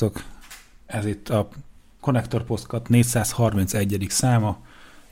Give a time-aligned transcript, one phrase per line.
[0.00, 0.24] Szervusztok!
[0.86, 1.48] Ez itt a
[2.00, 4.06] Connector Postcat 431.
[4.08, 4.58] száma,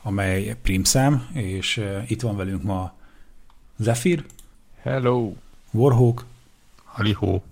[0.02, 2.92] amely prímszám, és uh, itt van velünk ma
[3.76, 4.24] Zephyr,
[4.80, 5.32] Hello!
[5.72, 6.24] Warhawk,
[6.84, 7.42] Halihó.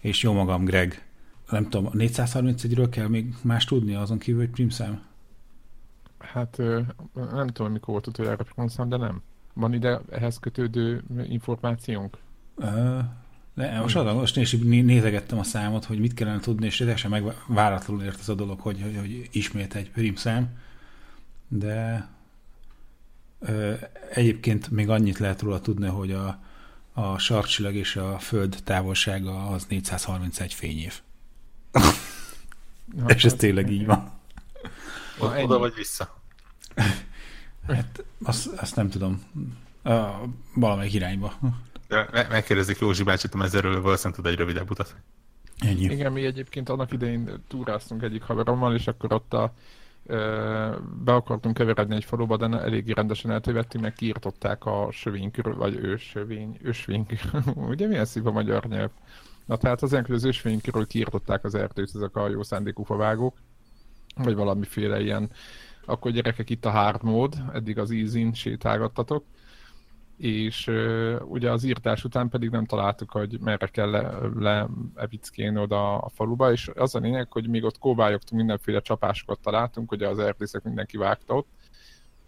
[0.00, 1.06] és jó magam Greg.
[1.50, 5.02] Nem tudom, a 431-ről kell még más tudni azon kívül, hogy prímszám?
[6.18, 6.56] Hát
[7.14, 9.22] nem tudom, mikor volt utoljára Pronszám, de nem.
[9.54, 12.18] Van ide ehhez kötődő információnk?
[12.56, 12.98] Uh,
[13.56, 18.02] de most, azon, most né- nézegettem a számot, hogy mit kellene tudni, és teljesen megváratlanul
[18.02, 20.48] ért ez a dolog, hogy, hogy, hogy ismét egy prímszám.
[21.48, 22.08] De
[23.40, 23.74] ö,
[24.12, 26.40] egyébként még annyit lehet róla tudni, hogy a,
[26.92, 31.00] a sarcsillag és a föld távolsága az 431 fényév.
[32.96, 33.98] Na, és ez hát- tényleg így van.
[33.98, 35.44] Na, Oda, ennyi.
[35.44, 36.20] oda vagy vissza.
[37.66, 39.22] Hát azt, azt nem tudom.
[39.84, 40.06] Uh,
[40.54, 41.38] valamelyik irányba.
[41.88, 44.94] De me- megkérdezik Józsi bácsit a mezerről, valószínűleg tud egy rövidebb utat.
[45.58, 45.84] Ennyi.
[45.84, 49.52] Igen, mi egyébként annak idején túráztunk egyik haverommal, és akkor ott a,
[50.06, 55.56] ö, be akartunk keveredni egy faluba, de eléggé rendesen eltévedtünk, meg kiirtották a sövény körül,
[55.56, 56.58] vagy ősövény,
[57.06, 57.52] körül.
[57.70, 58.90] Ugye milyen szív a magyar nyelv?
[59.46, 63.36] Na tehát az hogy az ösvény körül kiirtották az erdőt ezek a jó szándékú favágók,
[64.16, 65.30] vagy valamiféle ilyen,
[65.84, 69.24] akkor gyerekek itt a hard mód, eddig az easy sétálgattatok,
[70.16, 70.66] és
[71.28, 76.08] ugye az írtás után pedig nem találtuk, hogy merre kell le, le evickélni oda a
[76.08, 80.62] faluba, és az a lényeg, hogy még ott kóbályogtunk, mindenféle csapásokat találtunk, ugye az erdészek
[80.62, 81.48] mindenki vágta ott,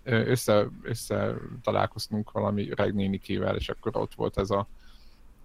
[0.05, 4.67] össze, össze találkoztunk valami regnénikével, és akkor ott volt ez a,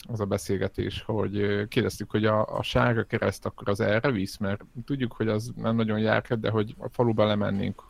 [0.07, 4.65] az a beszélgetés, hogy kérdeztük, hogy a, a sárga kereszt akkor az erre visz, mert
[4.85, 7.83] tudjuk, hogy az nem nagyon járhat, de hogy a faluba lemennénk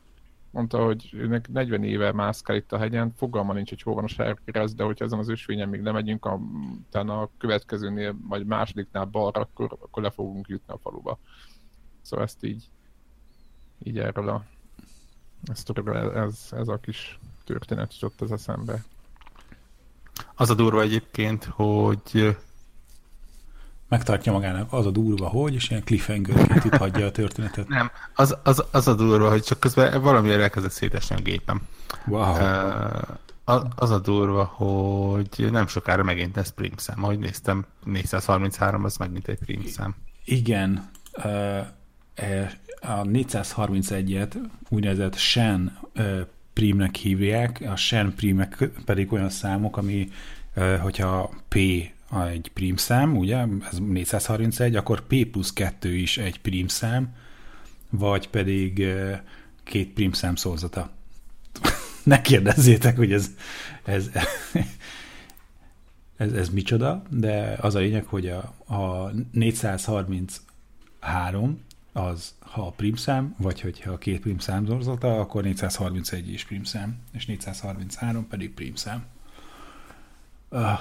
[0.54, 4.08] mondta, hogy őnek 40 éve mászkál itt a hegyen, fogalma nincs, hogy hol van a
[4.08, 6.40] sárga kereszt, de hogyha ezen az ösvényen még lemegyünk, a,
[6.88, 11.20] utána a következőnél, vagy másodiknál balra, akkor, akkor le fogunk jutni a faluba.
[12.02, 12.70] Szóval ezt így,
[13.84, 14.46] így erről a,
[15.44, 15.72] ezt,
[16.14, 18.84] ez, ez a kis történet jutott az eszembe.
[20.36, 22.38] Az a durva egyébként, hogy
[23.94, 27.68] Megtartja magának az a durva, hogy, és ilyen cliffhangerként itt hagyja a történetet.
[27.68, 31.62] nem, az, az, az a durva, hogy csak közben valamiért elkezdett szétesni a gépem.
[32.08, 32.32] Wow.
[33.46, 37.04] Uh, az, a durva, hogy nem sokára megint lesz prim szám.
[37.04, 39.96] Ahogy néztem, 433 az megint egy prim szám.
[40.26, 41.74] Igen, e,
[42.82, 44.36] a 431-et
[44.70, 46.22] úgynevezett Shen ö,
[46.54, 50.10] prímnek hívják, a Shen prímek pedig olyan számok, ami,
[50.82, 51.58] hogyha P
[52.22, 57.16] egy prímszám, ugye, ez 431, akkor P plusz 2 is egy prímszám,
[57.90, 58.86] vagy pedig
[59.64, 60.90] két prímszám szorzata.
[62.04, 63.32] ne kérdezzétek, hogy ez,
[63.84, 64.10] ez,
[66.18, 71.60] ez, ez micsoda, de az a lényeg, hogy a, a 433
[71.94, 77.26] az, ha a prímszám, vagy hogyha a két prímszám zorzata, akkor 431 is prímszám, és
[77.26, 79.06] 433 pedig prímszám.
[80.50, 80.80] Uh,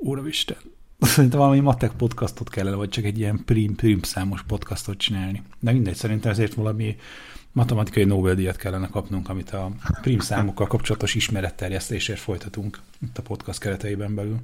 [0.00, 0.56] Úristen,
[1.00, 5.42] szerintem valami matek podcastot kellene, vagy csak egy ilyen prim, prim számos podcastot csinálni.
[5.60, 6.96] De mindegy, szerintem ezért valami
[7.52, 9.70] matematikai Nobel-díjat kellene kapnunk, amit a
[10.00, 14.38] prim számokkal kapcsolatos ismeretterjesztésért folytatunk itt a podcast kereteiben belül.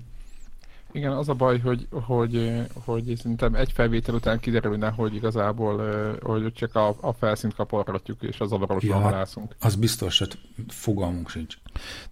[0.92, 5.82] Igen, az a baj, hogy, hogy, hogy szerintem egy felvétel után kiderülne, hogy igazából
[6.22, 9.04] hogy csak a, a felszínt kapargatjuk, és az avarosban Ja.
[9.04, 9.54] halászunk.
[9.60, 10.38] Az biztos, hogy
[10.68, 11.54] fogalmunk sincs.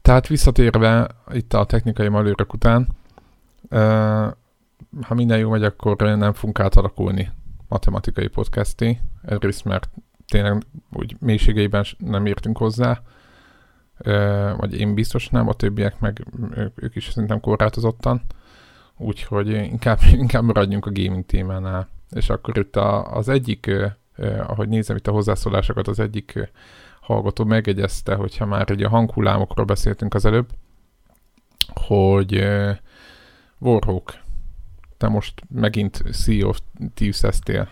[0.02, 2.88] Tehát visszatérve itt a technikai malőrök után,
[5.02, 7.30] ha minden jó megy, akkor nem fogunk átalakulni
[7.68, 9.00] matematikai podcasté.
[9.22, 9.90] Egyrészt, mert
[10.26, 13.02] tényleg úgy mélységeiben nem értünk hozzá,
[14.56, 16.26] vagy én biztos nem, a többiek meg
[16.74, 18.22] ők, is szerintem korlátozottan.
[18.96, 21.88] Úgyhogy inkább, inkább maradjunk a gaming témánál.
[22.10, 23.70] És akkor itt a, az egyik,
[24.46, 26.52] ahogy nézem itt a hozzászólásokat, az egyik
[27.00, 30.48] hallgató megegyezte, hogyha már ugye a hanghullámokról beszéltünk az előbb,
[31.74, 32.44] hogy
[33.62, 34.12] Warhawk,
[34.96, 36.60] te most megint Sea of
[36.94, 37.68] Thieves-eztél.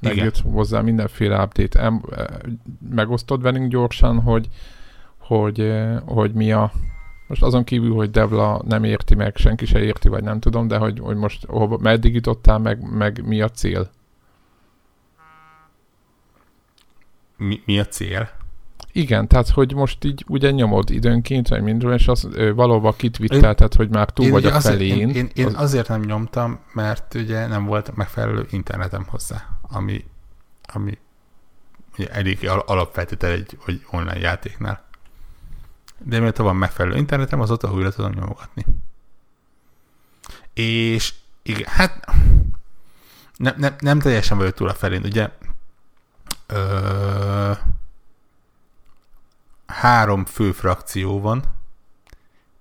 [0.00, 0.14] Igen.
[0.16, 1.80] Megjött hozzá mindenféle update.
[1.80, 2.02] Em,
[2.90, 4.48] megosztod velünk gyorsan, hogy,
[5.18, 5.72] hogy,
[6.04, 6.72] hogy mi a
[7.26, 10.76] most azon kívül, hogy Devla nem érti meg, senki se érti, vagy nem tudom, de
[10.78, 13.90] hogy, hogy most hova, meddig jutottál, meg, meg mi a cél?
[17.36, 18.30] Mi, mi a cél?
[18.94, 23.74] Igen, tehát hogy most így ugye nyomod időnként, vagy mindről, és az ö, valóban kitvittelted,
[23.74, 24.98] hogy már túl vagy ugye a azért, felén.
[24.98, 30.04] én, én, én Az- azért nem nyomtam, mert ugye nem volt megfelelő internetem hozzá, ami,
[30.62, 30.98] ami
[31.98, 34.84] ugye elég al- alapfeltétel egy hogy online játéknál.
[36.04, 38.64] De mióta van megfelelő internetem, azóta újra tudom nyomogatni.
[40.54, 42.04] És igen, hát
[43.36, 45.28] nem, nem, nem teljesen vagyok túl a felén, ugye
[46.46, 47.52] ö,
[49.72, 51.42] három fő frakció van,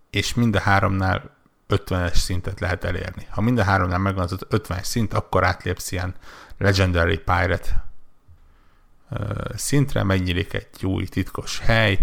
[0.09, 1.35] és mind a háromnál
[1.69, 3.27] 50-es szintet lehet elérni.
[3.29, 6.15] Ha mind a háromnál megvan az 50-es szint, akkor átlépsz ilyen
[6.57, 7.89] Legendary Pirate
[9.55, 11.99] szintre, megnyílik egy új titkos hely,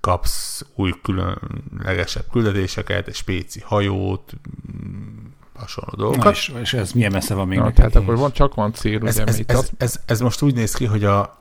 [0.00, 4.32] kapsz új különlegesebb küldetéseket, egy spéci hajót,
[4.72, 6.24] mm, hasonló dolgokat.
[6.24, 7.58] Na és, és ez milyen messze van még?
[7.58, 9.24] Na, tehát akkor van, csak van cél, ez, ugye?
[9.26, 11.37] Ez, ez, ez, ez, ez, most úgy néz ki, hogy a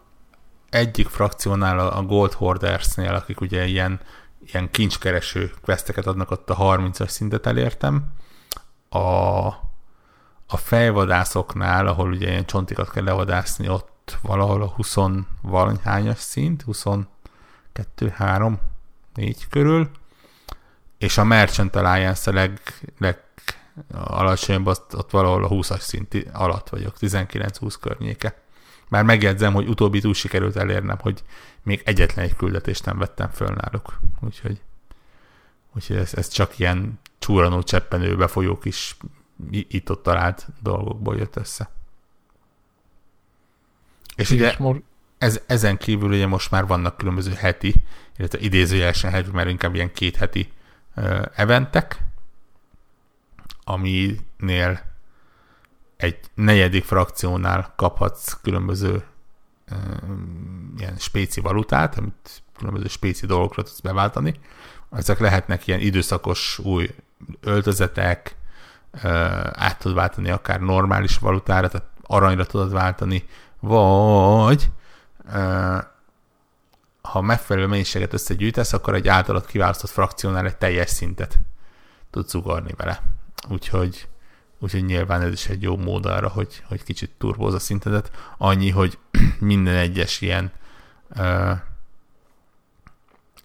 [0.70, 4.00] egyik frakciónál, a Gold Hoardersnél, akik ugye ilyen,
[4.46, 8.14] ilyen kincskereső questeket adnak, ott a 30-as szintet elértem.
[8.90, 8.98] A,
[10.48, 14.96] a fejvadászoknál, ahol ugye ilyen csontikat kell levadászni, ott valahol a 20
[15.42, 18.60] valanyhányas szint, 22, 3,
[19.14, 19.90] 4 körül,
[20.98, 22.60] és a Merchant Alliance a leg,
[22.98, 23.22] leg
[23.94, 28.42] alacsonyabb, ott, ott valahol a 20-as szint alatt vagyok, 19-20 környéke.
[28.90, 31.24] Már megjegyzem, hogy utóbbi úgy sikerült elérnem, hogy
[31.64, 34.00] még egyetlen egy küldetést nem vettem föl náluk.
[34.20, 34.62] Úgyhogy,
[35.76, 38.98] úgyhogy ez, ez csak ilyen csúranó cseppenő befolyó kis
[39.52, 41.70] itt-ott talált dolgokból jött össze.
[44.16, 44.58] És, ugye
[45.18, 47.76] ez, ezen kívül ugye most már vannak különböző heti,
[48.18, 50.52] illetve idézőjelesen heti, mert inkább ilyen két heti
[50.96, 52.04] uh, eventek,
[53.64, 54.82] aminél
[55.98, 59.04] egy negyedik frakciónál kaphatsz különböző
[59.72, 59.78] uh,
[60.78, 64.40] ilyen spéci valutát, amit különböző spéci dolgokra tudsz beváltani.
[64.92, 66.96] Ezek lehetnek ilyen időszakos új
[67.42, 68.36] öltözetek,
[68.94, 69.04] uh,
[69.54, 73.24] át tudod váltani akár normális valutára, tehát aranyra tudod váltani,
[73.60, 74.70] vagy
[75.26, 75.78] uh,
[77.02, 81.40] ha megfelelő mennyiséget összegyűjtesz, akkor egy általad kiválasztott frakciónál egy teljes szintet
[82.10, 83.02] tudsz ugorni vele.
[83.50, 84.08] Úgyhogy
[84.60, 88.12] Úgyhogy nyilván ez is egy jó mód arra, hogy, hogy kicsit turbóz a szintedet.
[88.38, 88.98] Annyi, hogy
[89.40, 90.52] minden egyes ilyen
[91.16, 91.52] uh,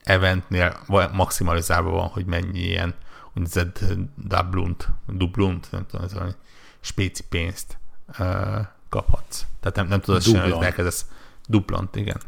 [0.02, 0.80] eventnél
[1.12, 2.94] maximalizálva van, hogy mennyi ilyen
[3.26, 3.84] úgynevezett
[4.16, 6.32] dublunt, dublunt, nem tudom, ez valami
[6.80, 7.78] spéci pénzt
[8.18, 9.44] uh, kaphatsz.
[9.60, 11.06] Tehát nem, nem tudod azt csinálni, hogy elkezdesz
[11.46, 12.20] duplant, igen.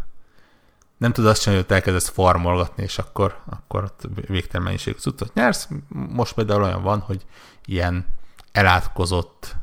[0.96, 5.68] Nem tudod azt csinálni, hogy elkezdesz farmolgatni, és akkor, akkor ott végtelen mennyiségű cuccot nyersz.
[5.88, 7.26] Most például olyan van, hogy
[7.64, 8.06] ilyen
[8.54, 9.56] elátkozott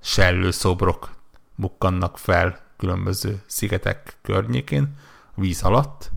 [0.00, 1.10] sellőszobrok
[1.54, 4.96] bukkannak fel különböző szigetek környékén,
[5.34, 6.10] víz alatt,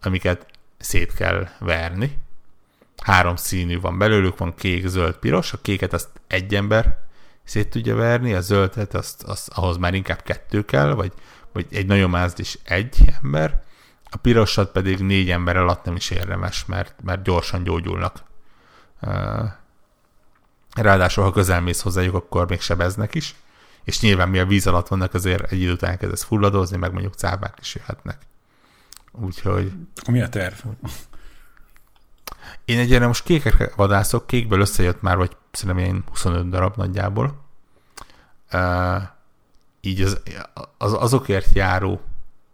[0.00, 0.46] amiket
[0.78, 2.18] szét kell verni.
[3.02, 5.52] Három színű van belőlük, van kék, zöld, piros.
[5.52, 6.98] A kéket azt egy ember
[7.44, 11.12] szét tudja verni, a zöldet azt, azt ahhoz már inkább kettő kell, vagy,
[11.52, 13.62] vagy egy nagyon mázd is egy ember.
[14.10, 18.22] A pirosat pedig négy ember alatt nem is érdemes, mert, mert gyorsan gyógyulnak
[20.76, 23.34] Ráadásul, ha közelmész hozzájuk, akkor még sebeznek is.
[23.84, 27.14] És nyilván mi a víz alatt vannak, azért egy idő után elkezdesz fulladozni, meg mondjuk
[27.14, 28.18] cápák is jöhetnek.
[29.12, 29.72] Úgyhogy...
[30.10, 30.54] Mi a terv?
[32.64, 37.44] Én egyre most kékek vadászok, kékből összejött már, vagy szerintem ilyen 25 darab nagyjából.
[38.52, 39.02] Uh,
[39.80, 40.20] így az,
[40.78, 42.00] az, azokért járó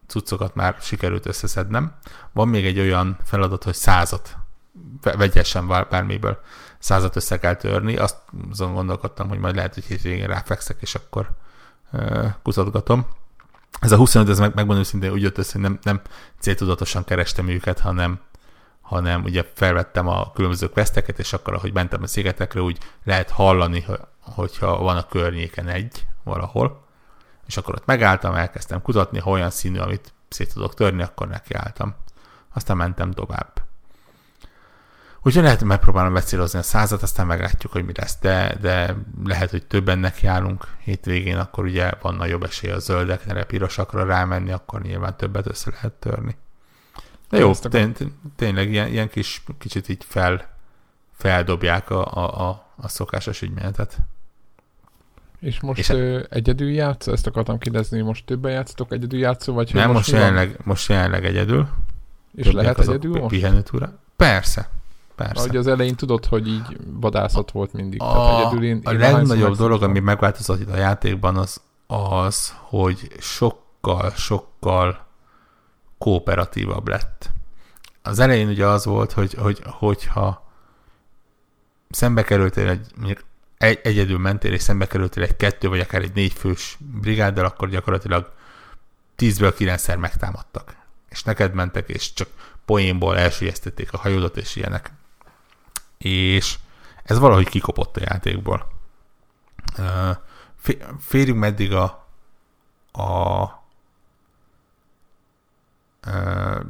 [0.07, 1.95] cuccokat már sikerült összeszednem.
[2.33, 4.37] Van még egy olyan feladat, hogy százat
[5.01, 6.41] vegyesen bármiből
[6.83, 7.97] százat össze kell törni.
[7.97, 8.17] Azt
[8.51, 11.31] azon gondolkodtam, hogy majd lehet, hogy hétvégén ráfekszek, és akkor
[11.93, 13.07] uh, kutatgatom.
[13.81, 16.01] Ez a 25, ez meg, megmondom szintén úgy jött össze, hogy nem, nem
[16.39, 18.21] céltudatosan kerestem őket, hanem,
[18.81, 23.85] hanem ugye felvettem a különböző questeket, és akkor, ahogy mentem a szigetekre, úgy lehet hallani,
[24.21, 26.85] hogyha van a környéken egy valahol,
[27.47, 31.95] és akkor ott megálltam, elkezdtem kutatni, ha olyan színű, amit szét tudok törni, akkor nekiálltam.
[32.55, 33.62] Aztán mentem tovább.
[35.25, 39.51] Úgyhogy lehet, hogy megpróbálom becélozni a százat, aztán meglátjuk, hogy mi lesz, de, de lehet,
[39.51, 45.17] hogy többen nekiállunk hétvégén, akkor ugye van nagyobb esély a zöldekre, pirosakra rámenni, akkor nyilván
[45.17, 46.37] többet össze lehet törni.
[47.31, 47.95] De jó, tény,
[48.37, 50.49] tényleg ilyen, ilyen kis, kicsit így fel,
[51.13, 53.99] feldobják a, a, a, a szokásos ügymenetet.
[55.41, 57.07] És most és ö, egyedül játsz?
[57.07, 61.25] Ezt akartam kérdezni, most többen játszatok egyedül játszó, vagy Nem, most, most jelenleg, most jelenleg
[61.25, 61.69] egyedül.
[62.35, 63.35] És Többek lehet egyedül most?
[63.35, 63.99] Pihenőtúra.
[64.17, 64.69] Persze,
[65.17, 65.43] Persze.
[65.43, 68.03] Ahogy az elején tudod, hogy így vadászat volt mindig.
[68.03, 72.55] A, Tehát egyedül én, a én legnagyobb dolog, ami megváltozott itt a játékban, az az,
[72.59, 75.07] hogy sokkal, sokkal
[75.99, 77.31] kooperatívabb lett.
[78.03, 80.51] Az elején ugye az volt, hogy, hogy hogyha
[81.91, 82.87] szembe kerültél egy,
[83.59, 87.69] egy, egyedül mentél, és szembe kerültél egy kettő, vagy akár egy négy fős brigáddal, akkor
[87.69, 88.33] gyakorlatilag
[89.17, 90.77] tízből kilencszer megtámadtak.
[91.09, 92.29] És neked mentek, és csak
[92.65, 94.93] poénból elsüllyesztették a hajódat, és ilyenek
[96.03, 96.59] és
[97.03, 98.69] ez valahogy kikopott a játékból.
[101.01, 102.07] férjünk meddig a,
[102.93, 103.47] a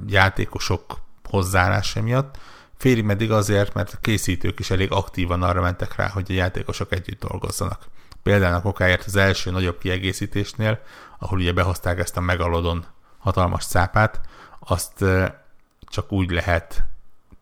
[0.07, 2.39] játékosok hozzáállása miatt,
[2.77, 6.93] félig meddig azért, mert a készítők is elég aktívan arra mentek rá, hogy a játékosok
[6.93, 7.87] együtt dolgozzanak.
[8.23, 10.81] Például a kokáért az első nagyobb kiegészítésnél,
[11.19, 12.85] ahol ugye behozták ezt a megalodon
[13.19, 14.21] hatalmas cápát,
[14.59, 15.05] azt
[15.81, 16.85] csak úgy lehet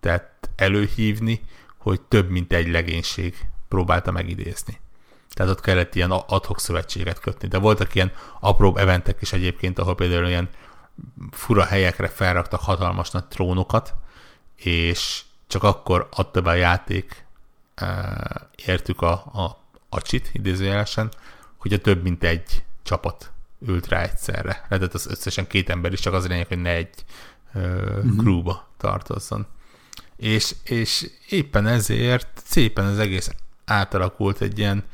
[0.00, 1.44] tehát előhívni,
[1.80, 3.36] hogy több mint egy legénység
[3.68, 4.80] próbálta megidézni.
[5.30, 7.48] Tehát ott kellett ilyen adhok szövetséget kötni.
[7.48, 10.48] De voltak ilyen apróbb eventek is egyébként, ahol például ilyen
[11.30, 13.94] fura helyekre felraktak hatalmas nagy trónokat,
[14.56, 17.24] és csak akkor adta be a játék,
[18.64, 19.58] értük a, a
[19.88, 21.12] acsit idézőjelesen,
[21.56, 23.32] hogy a több mint egy csapat
[23.66, 24.66] ült rá egyszerre.
[24.68, 27.04] Lehetett az összesen két ember is, csak az lényeg, hogy ne egy
[27.54, 29.46] uh, crewba tartozzon.
[30.20, 33.30] És, és éppen ezért szépen az egész
[33.64, 34.84] átalakult egy ilyen,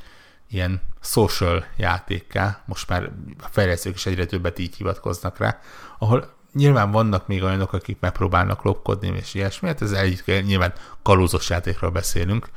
[0.51, 5.59] ilyen social játékká, most már a fejlesztők is egyre többet így hivatkoznak rá,
[5.99, 11.51] ahol nyilván vannak még olyanok, akik megpróbálnak lopkodni, és ilyesmi, hát ez egy, nyilván kalózos
[11.51, 12.49] játékról beszélünk,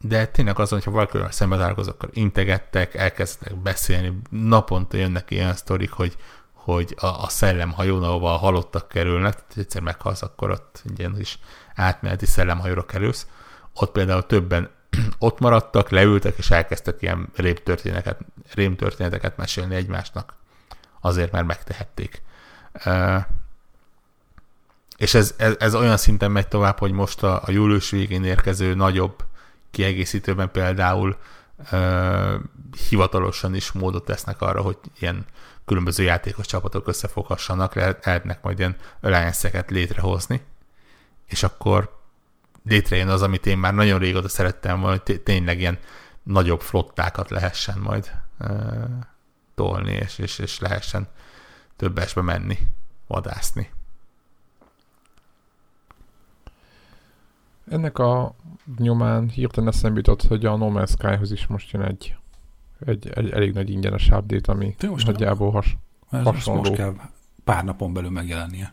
[0.00, 5.90] de tényleg azon, hogyha valakivel szembe találkozok, akkor integettek, elkezdtek beszélni, naponta jönnek ilyen sztorik,
[5.90, 6.16] hogy,
[6.74, 11.38] hogy a, a szellemhajón, ahova a halottak kerülnek, tehát egyszer meghalsz, akkor ott ilyen is
[11.74, 13.26] átmeneti szellemhajóra kerülsz.
[13.74, 14.70] Ott például többen
[15.18, 18.20] ott maradtak, leültek, és elkezdtek ilyen rémtörténeteket,
[18.54, 20.34] rémtörténeteket mesélni egymásnak.
[21.00, 22.22] Azért, mert megtehették.
[24.96, 28.74] És ez, ez, ez olyan szinten megy tovább, hogy most a, a július végén érkező
[28.74, 29.24] nagyobb
[29.70, 31.16] kiegészítőben például
[31.72, 32.34] uh,
[32.88, 35.26] hivatalosan is módot tesznek arra, hogy ilyen
[35.68, 40.40] különböző játékos csapatok összefoghassanak, lehet, lehetnek majd ilyen alliance létrehozni,
[41.26, 41.96] és akkor
[42.64, 45.78] létrejön az, amit én már nagyon régóta szerettem volna, hogy tényleg ilyen
[46.22, 48.84] nagyobb flottákat lehessen majd uh,
[49.54, 51.08] tolni, és, és, és lehessen
[51.76, 52.58] több esbe menni,
[53.06, 53.70] vadászni.
[57.70, 58.34] Ennek a
[58.78, 62.16] nyomán hirtelen eszembe jutott, hogy a No Man's Sky-hoz is most jön egy,
[62.86, 65.76] egy, egy elég nagy ingyenes update, ami most nagyjából has,
[66.10, 66.60] ez hasonló.
[66.60, 66.94] Most kell
[67.44, 68.72] pár napon belül megjelennie.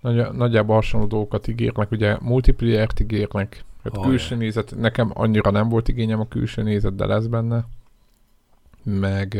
[0.00, 4.40] Nagy, nagyjából hasonló dolgokat ígérnek, ugye multiplayer-t ígérnek, hát oh, külső yeah.
[4.40, 7.64] nézet, nekem annyira nem volt igényem a külső nézet, de lesz benne
[8.82, 9.34] meg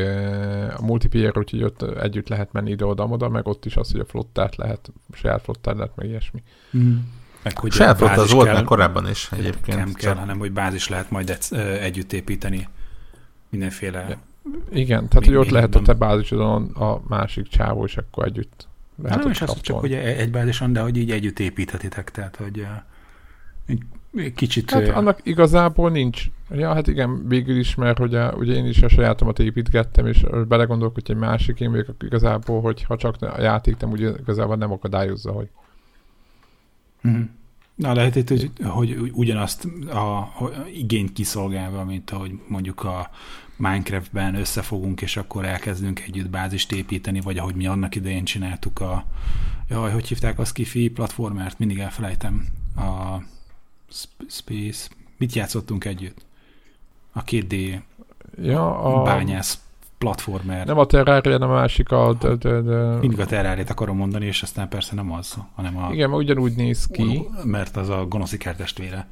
[0.77, 4.55] a multiplayer, úgyhogy ott együtt lehet menni ide-oda-oda, meg ott is az, hogy a flottát
[4.55, 6.43] lehet, saját flottát lehet, meg ilyesmi.
[6.77, 6.97] Mm.
[7.43, 9.77] Meg hogy saját flotta az volt kell, már korábban is egyébként.
[9.77, 11.37] Nem kell, hanem hogy bázis lehet majd
[11.81, 12.67] együtt építeni
[13.51, 14.05] mindenféle...
[14.09, 14.17] Ja.
[14.71, 18.67] Igen, tehát hogy ott lehet a te bázisodon a másik csávó, és akkor együtt
[19.03, 22.67] lehet Nem is az csak, hogy egy bázison, de hogy így együtt építhetitek, tehát hogy
[24.35, 24.71] kicsit...
[24.71, 26.25] Hát annak igazából nincs.
[26.49, 30.25] Ja, hát igen, végül is, mert hogy a, ugye én is a sajátomat építgettem, és
[30.47, 34.55] belegondolok, hogy egy másik én vagyok igazából, hogy ha csak a játék nem ugye igazából
[34.55, 35.49] nem akadályozza, hogy...
[37.07, 37.21] Mm-hmm.
[37.75, 43.09] Na, lehet itt, hogy, hogy ugyanazt a, a igényt kiszolgálva, mint ahogy mondjuk a
[43.55, 49.05] Minecraftben összefogunk, és akkor elkezdünk együtt bázist építeni, vagy ahogy mi annak idején csináltuk a,
[49.69, 53.21] jaj, hogy hívták a Skifi platformert, mindig elfelejtem, a
[54.29, 54.89] Space.
[55.17, 56.25] Mit játszottunk együtt?
[57.11, 57.81] A 2D
[58.41, 59.03] ja, a...
[59.03, 59.59] bányász
[60.01, 60.65] platformer.
[60.65, 62.13] Nem a Terraria, nem a másik a...
[62.19, 62.97] De, de, de...
[62.99, 65.93] Mindig a terraria akarom mondani, és aztán persze nem az, hanem a...
[65.93, 67.27] Igen, ugyanúgy néz ki.
[67.43, 69.07] Mert az a gonoszikár testvére.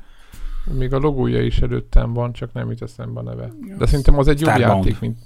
[0.77, 3.51] Még a logója is előttem van, csak nem jut eszembe a neve.
[3.77, 5.17] De szerintem az egy jobb játék, mint...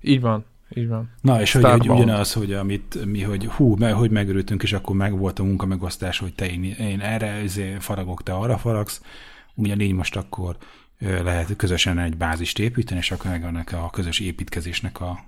[0.00, 0.44] Így van.
[0.74, 1.10] Így van.
[1.20, 4.96] Na, és hogy, hogy ugyanaz, hogy amit mi, hogy hú, meg, hogy megörültünk, és akkor
[4.96, 7.42] meg volt a munkamegosztás, hogy te én, én erre
[7.78, 9.02] faragok, te arra faragsz,
[9.54, 10.56] ugyanígy most akkor
[11.00, 15.24] lehet közösen egy bázist építeni, és akkor meg annak a közös építkezésnek a,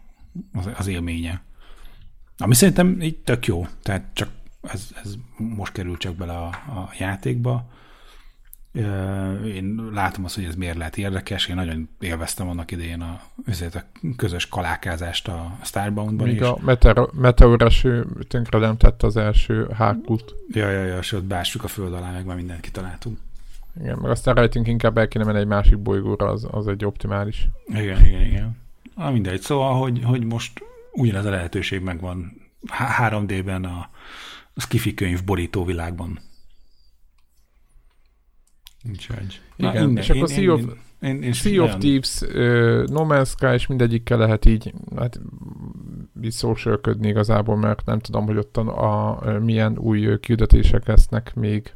[0.52, 1.42] az, az élménye.
[2.38, 4.28] Ami szerintem így tök jó, tehát csak
[4.62, 7.70] ez, ez most kerül csak bele a, a játékba,
[9.46, 11.46] én látom azt, hogy ez miért lehet érdekes.
[11.46, 13.20] Én nagyon élveztem annak idején a,
[13.72, 13.82] a
[14.16, 16.42] közös kalákázást a Starbound-ban Míg is.
[16.42, 20.34] a meteor, meteor eső tönkre nem tett az első hákút.
[20.48, 23.18] Ja, ja, ja, és ott bássuk a föld alá, meg már mindent kitaláltunk.
[23.80, 27.48] Igen, meg aztán rejtünk inkább el kéne menni egy másik bolygóra, az, az egy optimális.
[27.66, 28.56] Igen, igen, igen.
[28.96, 32.32] Na mindegy, szóval, hogy, hogy most ugyanez a lehetőség megvan
[32.98, 33.90] 3D-ben a,
[34.54, 36.20] a Skifi könyv borító világban.
[38.88, 39.40] Úgyhogy.
[39.56, 43.28] Igen, innen, és akkor Sea of, én, én, én sea of Thieves, uh, No Man's
[43.28, 45.20] Sky, és mindegyikkel lehet így, hát
[46.22, 51.74] így socialködni igazából, mert nem tudom, hogy ott a, a, milyen új küldetések lesznek még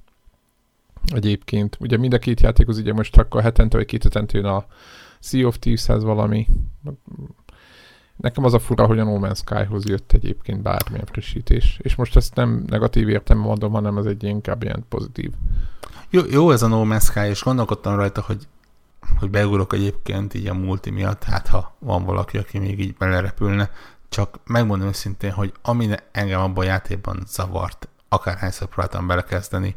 [1.15, 1.77] egyébként.
[1.81, 4.67] Ugye mind a két játékhoz ugye most akkor hetente vagy két hetente jön a
[5.21, 6.49] Sea of Thieves-hez valami.
[8.17, 11.79] Nekem az a fura, hogy a No Man's Sky-hoz jött egyébként bármilyen frissítés.
[11.83, 15.33] És most ezt nem negatív értem mondom, hanem ez egy inkább ilyen pozitív.
[16.11, 18.47] Jó, jó ez a No Man's Sky, és gondolkodtam rajta, hogy,
[19.19, 23.71] hogy beugorok egyébként így a multi miatt, hát ha van valaki, aki még így belerepülne,
[24.09, 29.77] csak megmondom őszintén, hogy ami engem abban a játékban zavart, akárhányszor próbáltam belekezdeni,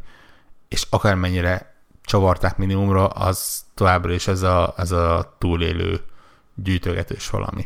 [0.70, 6.02] és akármennyire csavarták minimumra, az továbbra is ez a, ez a túlélő
[6.56, 7.66] gyűjtögetős valami.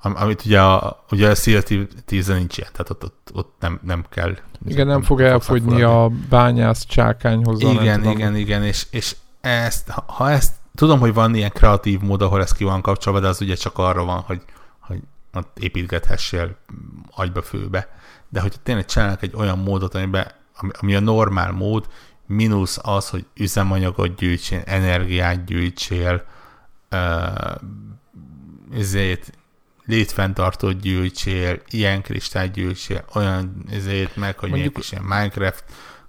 [0.00, 4.04] Am, amit ugye a, ugye a CLT-10 nincs ilyen, tehát ott, ott, ott nem, nem
[4.08, 4.36] kell.
[4.66, 7.60] Igen, nem fog elfogyni a bányász csákányhoz.
[7.60, 12.42] Igen, igen, igen, és, és ezt, ha ezt, tudom, hogy van ilyen kreatív mód, ahol
[12.42, 14.42] ez ki van kapcsolva, de az ugye csak arra van, hogy,
[14.80, 15.00] hogy
[15.32, 16.56] ott építgethessél
[17.10, 17.88] agyba főbe.
[18.28, 20.32] De hogyha tényleg csinálnak egy olyan módot, amiben,
[20.80, 21.86] ami, a normál mód,
[22.26, 26.24] mínusz az, hogy üzemanyagot gyűjtsél, energiát gyűjtsél,
[28.72, 29.32] ezért
[29.84, 35.64] létfenntartót gyűjtsél, ilyen kristályt gyűjtsél, olyan ezért meg, hogy mondjuk, is ilyen Minecraft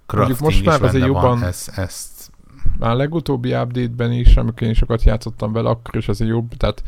[0.05, 2.31] crafting most már azért jobban, van, ezt, ezt
[2.79, 6.83] már a legutóbbi update-ben is, amikor én sokat játszottam vele, akkor is azért jobb, tehát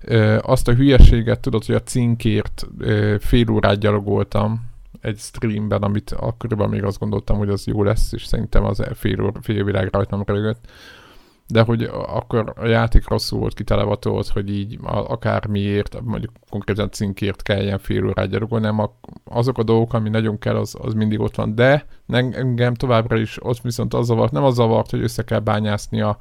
[0.00, 4.66] ö, azt a hülyeséget tudod, hogy a cinkért ö, fél órát gyalogoltam
[5.00, 9.22] egy streamben, amit akkoriban még azt gondoltam, hogy az jó lesz, és szerintem az fél,
[9.22, 10.66] óra, fél világ rajtam rögött
[11.50, 17.78] de hogy akkor a játék rosszul volt kitelevatolva, hogy így akármiért, mondjuk konkrétan cinkért kelljen
[17.78, 18.90] fél órát gyalogolni, nem
[19.24, 21.54] azok a dolgok, ami nagyon kell, az, az mindig ott van.
[21.54, 26.00] De engem továbbra is ott viszont az zavart, nem az zavart, hogy össze kell bányászni
[26.00, 26.18] a,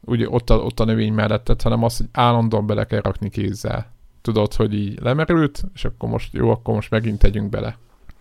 [0.00, 3.92] ugye ott a, ott a növény mellettet, hanem az, hogy állandóan bele kell rakni kézzel.
[4.22, 7.76] Tudod, hogy így lemerült, és akkor most jó, akkor most megint tegyünk bele.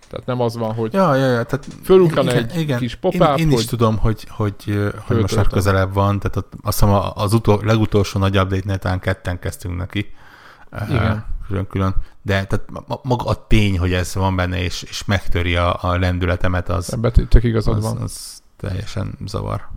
[0.09, 3.45] Tehát nem az van, hogy ja, ja, ja, tehát fölukran egy igen, kis popáp, Én,
[3.45, 6.99] én is hogy tudom, hogy, hogy, hogy most már közelebb van, tehát ott, azt hiszem
[7.13, 10.13] az utol, legutolsó nagy update-nél talán ketten kezdtünk neki.
[10.89, 11.25] Igen.
[11.47, 11.95] Külön-külön.
[12.21, 12.65] De tehát
[13.03, 17.11] maga a tény, hogy ez van benne, és, és megtöri a, a lendületemet, az, Ebben
[17.29, 17.97] tök igazad az, van.
[17.97, 19.67] az teljesen zavar.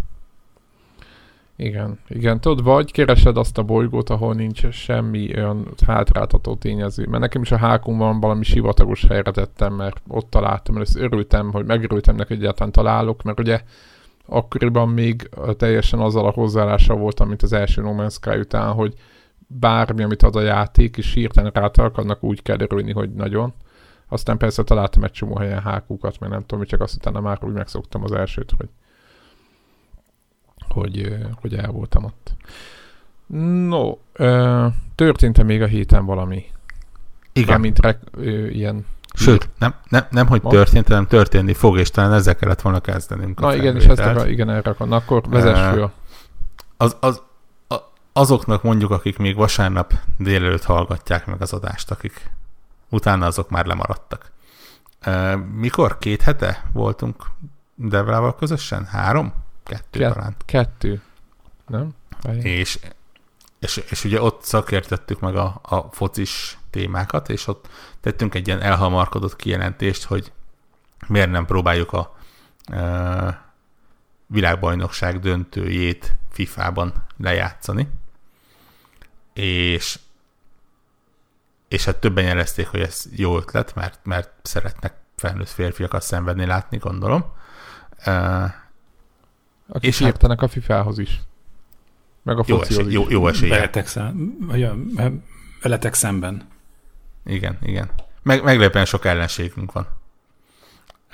[1.62, 2.40] Igen, igen.
[2.40, 7.06] Tudod, vagy keresed azt a bolygót, ahol nincs semmi olyan hátráltató tényező.
[7.06, 11.66] Mert nekem is a hákumban valami sivatagos helyre tettem, mert ott találtam, mert örültem, hogy
[11.66, 13.60] megörültem neki, hogy egyáltalán találok, mert ugye
[14.26, 18.94] akkoriban még teljesen azzal a hozzáállással voltam, mint az első No Man's Sky után, hogy
[19.46, 23.52] bármi, amit ad a játék, és hirtelen rátalak, annak úgy kell örülni, hogy nagyon.
[24.08, 27.52] Aztán persze találtam egy csomó helyen hákukat, mert nem tudom, csak azt utána már úgy
[27.52, 28.68] megszoktam az elsőt, hogy
[30.72, 32.34] hogy, hogy el voltam ott.
[33.66, 33.92] No,
[34.94, 36.44] történt-e még a héten valami?
[37.32, 37.60] Igen.
[37.60, 38.86] mint rek, ö, ilyen...
[39.14, 43.40] Sőt, nem, nem, nem hogy történt, hanem történni fog, és talán ezzel kellett volna kezdenünk.
[43.40, 44.92] Na igen, és ezt akar, igen, erre akar.
[44.92, 45.90] Akkor vezess föl.
[46.76, 47.22] Az, az,
[48.12, 52.30] azoknak mondjuk, akik még vasárnap délelőtt hallgatják meg az adást, akik
[52.90, 54.30] utána azok már lemaradtak.
[55.54, 55.98] Mikor?
[55.98, 57.24] Két hete voltunk
[57.74, 58.84] Devrával közösen?
[58.84, 59.32] Három?
[59.62, 60.36] Kettő Kett, talán.
[60.44, 61.02] Kettő.
[61.66, 61.94] Nem?
[62.42, 62.78] És,
[63.58, 67.68] és, és ugye ott szakértettük meg a, a focis témákat, és ott
[68.00, 70.32] tettünk egy ilyen elhamarkodott kijelentést, hogy
[71.06, 72.16] miért nem próbáljuk a
[72.64, 73.52] e,
[74.26, 77.88] világbajnokság döntőjét FIFA-ban lejátszani.
[79.32, 79.98] És
[81.68, 86.76] és hát többen jelezték, hogy ez jó ötlet, mert, mert szeretnek felnőtt férfiakat szenvedni látni,
[86.76, 87.32] gondolom.
[87.96, 88.59] E,
[89.72, 91.20] akik és értenek hát, a FIFA-hoz is.
[92.22, 92.92] Meg a jó esély.
[92.92, 93.48] Jó, jó esély.
[93.48, 94.36] Veletek, szem,
[95.62, 96.48] veletek szemben.
[97.24, 97.90] Igen, igen.
[98.22, 99.88] Meg, meglepően sok ellenségünk van.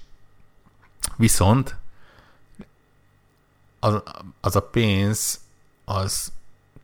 [1.15, 1.75] Viszont
[3.79, 4.01] az,
[4.41, 5.42] az a pénz
[5.85, 6.31] az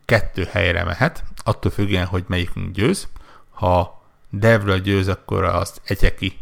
[0.05, 3.07] kettő helyre mehet, attól függően, hogy melyikünk győz.
[3.49, 6.39] Ha Devről győz, akkor az egyeki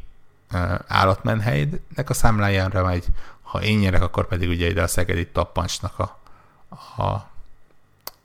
[0.88, 3.06] állatmenhelynek a számlájára megy,
[3.41, 6.20] ha én nyerek, akkor pedig ugye ide a Szegedi Tappancsnak a,
[7.02, 7.30] a,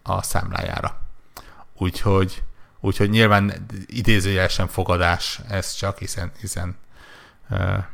[0.03, 1.01] a számlájára.
[1.77, 2.43] Úgyhogy,
[2.81, 6.77] úgyhogy nyilván idézőjelesen fogadás ez csak, hiszen, hiszen
[7.51, 7.85] uh,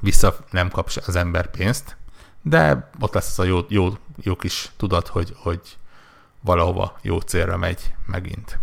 [0.00, 1.96] vissza nem kap az ember pénzt,
[2.42, 5.60] de ott lesz az a jó, jó, jó kis tudat, hogy, hogy
[6.40, 8.58] valahova jó célra megy megint.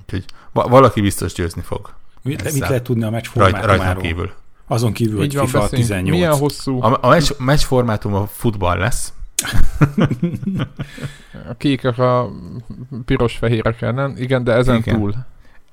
[0.00, 1.94] Úgyhogy valaki biztos győzni fog.
[2.22, 3.76] Mit, mit lehet tudni a meccs formátumáról?
[3.76, 4.32] Rajt, kívül.
[4.66, 5.70] Azon kívül, hogy FIFA beszélünk.
[5.70, 6.10] 18.
[6.10, 6.82] Milyen hosszú?
[6.82, 9.12] A, a meccs, meccs formátum a futball lesz.
[11.50, 12.30] a kékek a
[13.04, 14.14] piros-fehérek nem?
[14.16, 14.98] Igen, de ezen Igen.
[14.98, 15.14] túl.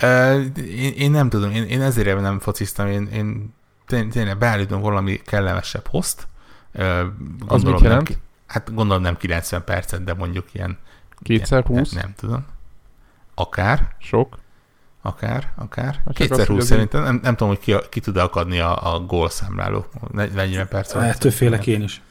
[0.04, 3.54] Uh, én, én, nem tudom, én, én ezért nem fociztam, én, én
[3.86, 6.28] tényleg beállítom valami kellemesebb host.
[6.74, 7.00] Uh,
[7.48, 8.10] az mit jelent?
[8.10, 10.78] Nem, hát gondolom nem 90 percet, de mondjuk ilyen...
[11.22, 11.92] Kétszer 20?
[11.92, 12.46] Nem, nem tudom.
[13.36, 13.96] Akár.
[14.00, 14.38] Sok.
[15.02, 16.02] Akár, akár.
[16.06, 17.04] Hát Kétszer 20 szerintem.
[17.04, 19.86] Nem, nem tudom, hogy ki, ki tud akadni a, a gólszámláló.
[20.12, 20.94] 40 perc.
[20.94, 22.02] Hát többfélek én is.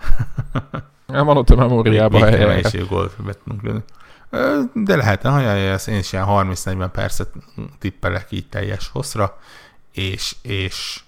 [1.06, 2.54] Nem van ott a memóriában helye.
[2.72, 3.82] Még gólt be tudunk lőni.
[4.74, 7.28] De lehetne, hogy ezt én is ilyen 30-40 percet
[7.78, 9.38] tippelek így teljes hosszra,
[9.92, 11.02] és, és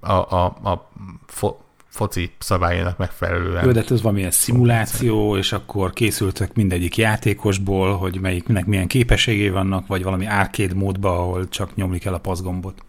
[0.00, 0.88] a, a, a
[1.26, 1.56] fo,
[1.88, 3.64] foci szabályának megfelelően.
[3.64, 9.86] Jó, de ez valamilyen szimuláció, és akkor készültek mindegyik játékosból, hogy melyiknek milyen képességé vannak,
[9.86, 12.82] vagy valami arcade módba, ahol csak nyomni kell a paszgombot.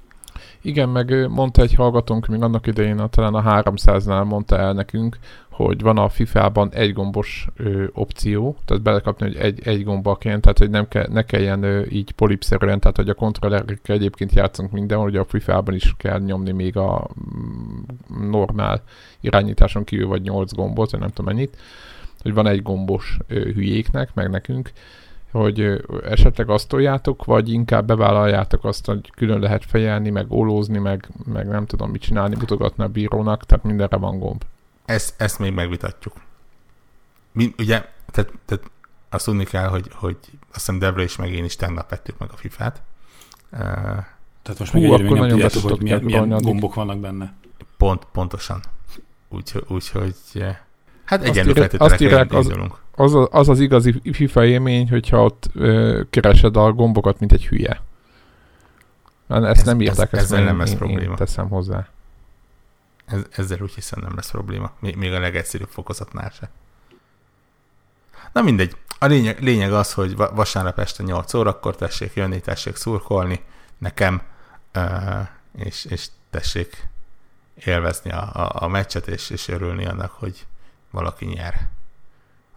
[0.61, 5.17] Igen, meg mondta egy hallgatónk még annak idején, talán a 300-nál mondta el nekünk,
[5.49, 10.57] hogy van a FIFA-ban egy gombos ö, opció, tehát belekapni, hogy egy, egy gombaként, tehát
[10.57, 15.05] hogy nem ke, ne kelljen ö, így polipszerűen, tehát hogy a kontrollerekkel egyébként játszunk mindenhol,
[15.05, 18.83] hogy a FIFA-ban is kell nyomni még a mm, normál
[19.21, 21.57] irányításon kívül vagy 8 gombot, vagy nem tudom mennyit,
[22.21, 24.71] hogy van egy gombos ö, hülyéknek, meg nekünk,
[25.31, 31.09] hogy esetleg azt toljátok, vagy inkább bevállaljátok azt, hogy külön lehet fejelni, meg ólózni, meg,
[31.25, 34.43] meg nem tudom mit csinálni, mutogatni a bírónak, tehát mindenre van gomb.
[34.85, 36.13] Ezt, ezt még megvitatjuk.
[37.31, 38.71] Mi, ugye, tehát, tehát
[39.09, 42.29] azt tudni kell, hogy, hogy azt hiszem Debra is, meg én is tegnap vettük meg
[42.31, 42.81] a FIFA-t.
[44.41, 47.33] Tehát most még egyre nem tudjátok, hogy milyen, milyen gombok vannak benne.
[47.77, 48.61] Pont, pontosan.
[49.29, 50.15] Úgyhogy, úgy, úgy,
[51.09, 52.37] hát egyenlő feltételekkel
[52.95, 57.47] az, az, az az igazi FIFA élmény, hogyha ott ö, keresed a gombokat, mint egy
[57.47, 57.81] hülye.
[59.27, 61.01] Ezt ez, nem írták, ez, ezt ezzel nem lesz probléma.
[61.01, 61.87] Én teszem hozzá.
[63.05, 64.71] Ez, ezzel úgy hiszem nem lesz probléma.
[64.79, 66.49] Még a legegyszerűbb fokozatnál se.
[68.33, 68.75] Na mindegy.
[68.99, 73.41] A lényeg, lényeg az, hogy vasárnap este 8 órakor tessék jönni, tessék szurkolni
[73.77, 74.21] nekem,
[75.57, 76.87] és, és tessék
[77.65, 80.45] élvezni a, a, a meccset, és, és örülni annak, hogy
[80.91, 81.67] valaki nyer,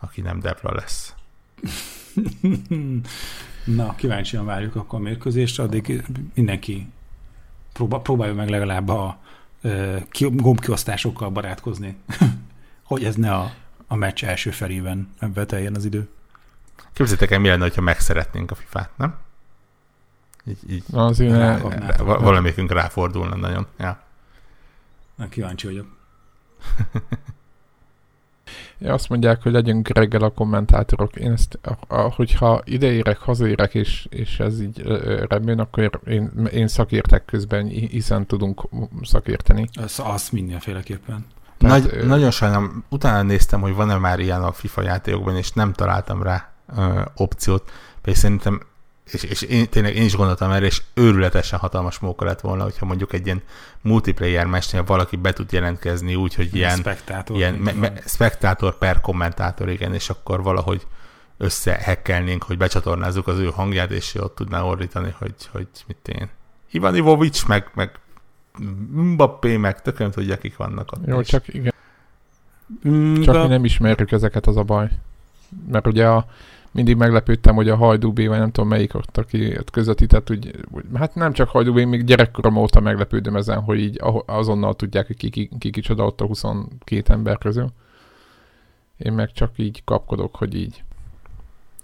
[0.00, 1.14] aki nem Debra lesz.
[3.64, 6.88] Na, kíváncsian várjuk akkor a mérkőzést, addig mindenki
[7.72, 9.18] próbál, próbálja meg legalább a
[10.18, 11.96] gombkiosztásokkal barátkozni,
[12.82, 13.54] hogy ez ne a,
[13.86, 16.08] a meccs első felében beteljen az idő.
[16.92, 19.18] Képzeljétek el, mi lenne, ha megszeretnénk a FIFA-t, nem?
[20.44, 23.66] Így, így az rá, rá, valamelyikünk ráfordulna nagyon.
[23.78, 24.02] Ja.
[25.14, 25.86] Na, kíváncsi vagyok.
[28.82, 31.16] Ja, azt mondják, hogy legyünk reggel a kommentátorok.
[31.16, 34.82] Én ezt, hogyha ideérek, hazaérek, és, és ez így
[35.28, 38.68] remélem, akkor én, én szakértek közben, hiszen tudunk
[39.02, 39.68] szakérteni.
[39.82, 41.26] Az, az mindenféleképpen.
[41.58, 42.06] Tehát, Nagy, ö...
[42.06, 46.52] Nagyon sajnálom, utána néztem, hogy van-e már ilyen a FIFA játékokban, és nem találtam rá
[46.76, 48.60] ö, opciót, pedig szerintem
[49.14, 52.86] és, és én, tényleg én is gondoltam erre, és őrületesen hatalmas móka lett volna, hogyha
[52.86, 53.42] mondjuk egy ilyen
[53.80, 59.00] multiplayer meccsnél valaki be tud jelentkezni úgy, hogy ilyen, spektátor, ilyen me, me, spektátor per
[59.00, 60.86] kommentátor, igen, és akkor valahogy
[61.38, 66.28] összehekkelnénk, hogy becsatornázzuk az ő hangját, és ott tudná ordítani, hogy, hogy mit én.
[66.70, 67.98] Ivan Ivovics, meg, meg
[68.92, 71.06] Mbappé, meg tökéletesen tudja, kik vannak ott.
[71.06, 71.26] Jó, is.
[71.26, 71.72] csak igen.
[72.88, 73.42] Mm, csak de...
[73.42, 74.88] mi nem ismerjük ezeket, az a baj.
[75.70, 76.26] Mert ugye a
[76.72, 81.14] mindig meglepődtem, hogy a Hajdúbé, vagy nem tudom melyik ott, aki ott közvetített, úgy, hát
[81.14, 85.50] nem csak Hajdúbé, még gyerekkorom óta meglepődöm ezen, hogy így azonnal tudják, hogy ki, ki,
[85.58, 87.72] ki kicsoda ott a 22 ember közül.
[88.96, 90.82] Én meg csak így kapkodok, hogy így.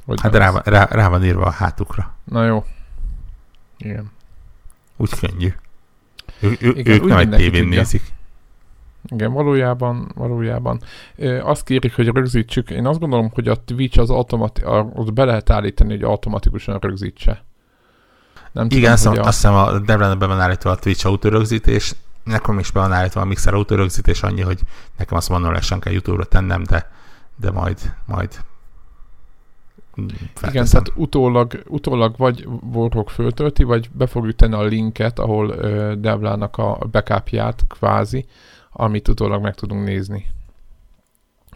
[0.05, 2.14] Hogy hát rá, rá, rá van írva a hátukra.
[2.24, 2.64] Na jó.
[3.79, 4.11] Igen.
[4.96, 5.53] Úgy könnyű.
[6.40, 8.03] Ő, ő, Igen, ők nem egy tévén nézik.
[9.04, 10.80] Igen, valójában, valójában.
[11.42, 12.70] Azt kérik, hogy rögzítsük.
[12.70, 17.44] Én azt gondolom, hogy a Twitch az automati- ott be lehet állítani, hogy automatikusan rögzítse.
[18.52, 19.28] Nem Igen, tudom, azt, a...
[19.28, 23.20] azt hiszem a Devlen be van állítva a Twitch autorögzítés, nekem is be van állítva
[23.20, 24.61] a Mixer autorögzítés, annyi, hogy
[24.96, 26.90] nekem azt manuálisan kell YouTube-ra tennem, de,
[27.37, 28.28] de majd, majd
[30.06, 30.50] Felteszem.
[30.50, 35.92] Igen, tehát utólag, utólag vagy Warhawk föltölti, vagy be fogjuk tenni a linket, ahol uh,
[35.92, 38.26] Devlának a backupját kvázi,
[38.81, 40.27] amit utólag meg tudunk nézni.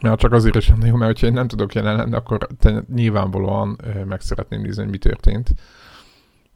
[0.01, 3.81] Mert csak azért is jó, mert hogyha én nem tudok jelen lenni, akkor te nyilvánvalóan
[4.05, 5.55] meg szeretném nézni, hogy mi történt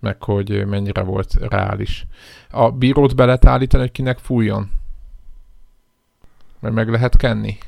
[0.01, 2.07] meg hogy mennyire volt reális.
[2.51, 4.71] A bírót be lehet állítani, hogy kinek fújjon?
[6.61, 7.59] Mert meg lehet kenni?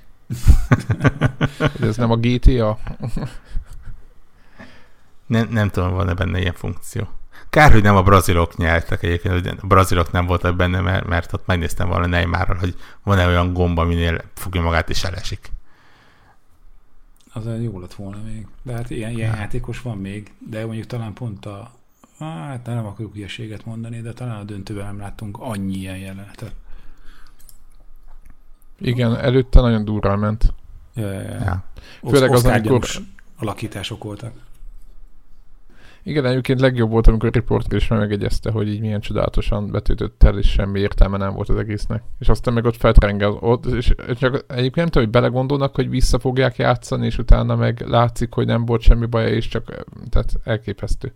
[1.80, 2.78] ez nem a GTA?
[5.26, 7.08] nem, nem tudom, van-e benne ilyen funkció.
[7.50, 11.32] Kár, hogy nem a brazilok nyertek egyébként, hogy a brazilok nem voltak benne, mert, mert
[11.32, 15.50] ott megnéztem volna Neymarral, hogy van-e olyan gomba, aminél fogja magát és elesik.
[17.32, 18.46] Az jó lett volna még.
[18.62, 19.40] De hát ilyen, ilyen ja.
[19.40, 21.70] játékos van még, de mondjuk talán pont a,
[22.18, 26.54] hát nem akarok ilyeséget mondani, de talán a döntőben nem láttunk annyi ilyen jelenetet.
[28.78, 30.54] Igen, előtte nagyon durrá ment.
[30.94, 31.38] Ja, ja, ja.
[31.44, 31.64] ja.
[32.08, 32.84] Főleg az, amikor...
[33.38, 34.32] alakítások voltak.
[36.08, 40.38] Igen, egyébként legjobb volt, amikor a riporter is megegyezte, hogy így milyen csodálatosan betűtött el,
[40.38, 42.02] és semmi értelme nem volt az egésznek.
[42.18, 46.18] És aztán meg ott feltrengel, ott, és csak egyébként nem tudom, hogy belegondolnak, hogy vissza
[46.18, 51.12] fogják játszani, és utána meg látszik, hogy nem volt semmi baja, és csak, tehát elképesztő.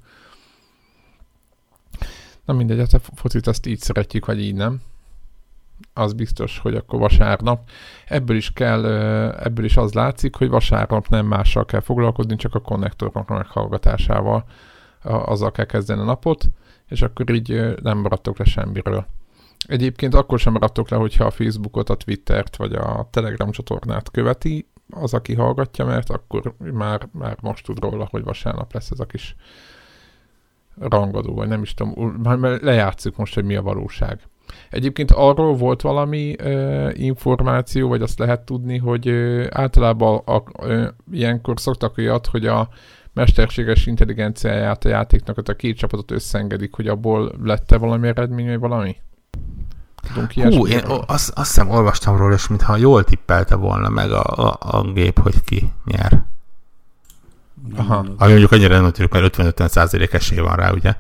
[2.45, 4.81] Na mindegy, hát a focit azt így szeretjük, vagy így nem.
[5.93, 7.69] Az biztos, hogy akkor vasárnap.
[8.07, 8.87] Ebből is kell,
[9.31, 14.45] ebből is az látszik, hogy vasárnap nem mással kell foglalkozni, csak a konnektorok meghallgatásával
[15.03, 16.45] azzal kell kezdeni a napot,
[16.89, 19.07] és akkor így nem maradtok le semmiről.
[19.67, 24.67] Egyébként akkor sem maradtok le, hogyha a Facebookot, a Twittert vagy a Telegram csatornát követi,
[24.91, 29.05] az, aki hallgatja, mert akkor már, már most tud róla, hogy vasárnap lesz ez a
[29.05, 29.37] kis
[30.79, 34.21] rangadó, vagy nem is tudom, már lejátszuk most, hogy mi a valóság.
[34.71, 40.43] Egyébként arról volt valami ö, információ, vagy azt lehet tudni, hogy ö, általában a, a,
[40.59, 42.69] ö, ilyenkor szoktak olyat, hogy a
[43.13, 48.97] mesterséges intelligenciáját a játéknak, a két csapatot összengedik, hogy abból lette valami eredmény, vagy valami?
[50.03, 54.23] Tudunk Hú, én azt, azt hiszem olvastam róla, és mintha jól tippelte volna meg a,
[54.23, 56.25] a, a gép, hogy ki nyer.
[57.77, 57.97] Aha.
[57.97, 60.95] Ami mondjuk annyira nem tudjuk, mert 50-50 százalék esély van rá, ugye?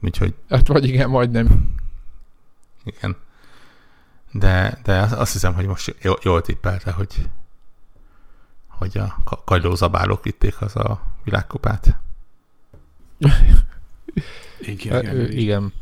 [0.00, 0.34] Úgyhogy...
[0.48, 1.74] Hát vagy igen, majdnem.
[2.84, 3.16] Igen.
[4.32, 7.28] De, de azt hiszem, hogy most jól tippelte, hogy,
[8.68, 11.98] hogy a kagylózabálók vitték az a világkupát.
[14.60, 15.04] igen.
[15.04, 15.72] Hát, igen.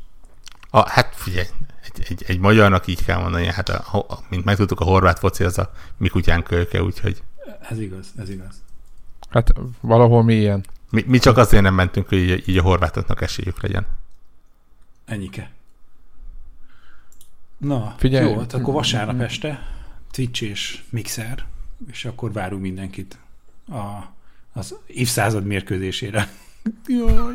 [0.70, 1.46] A, hát figyelj,
[1.82, 5.44] egy, egy, egy magyarnak így kell mondani, hát a, a, mint megtudtuk, a horvát foci
[5.44, 7.22] az a mi kutyán kölyke, úgyhogy...
[7.68, 8.62] Ez igaz, ez igaz.
[9.30, 10.64] Hát valahol mi ilyen.
[10.90, 13.86] Mi, mi csak azért nem mentünk, hogy így, így a horvátoknak esélyük legyen.
[15.04, 15.50] Ennyike.
[17.58, 18.30] Na, Figyelj.
[18.30, 19.66] jó, hát akkor vasárnap este
[20.10, 21.44] Twitch és Mixer,
[21.90, 23.18] és akkor várunk mindenkit
[23.68, 24.12] a,
[24.52, 26.28] az évszázad mérkőzésére.
[26.86, 27.34] Jaj.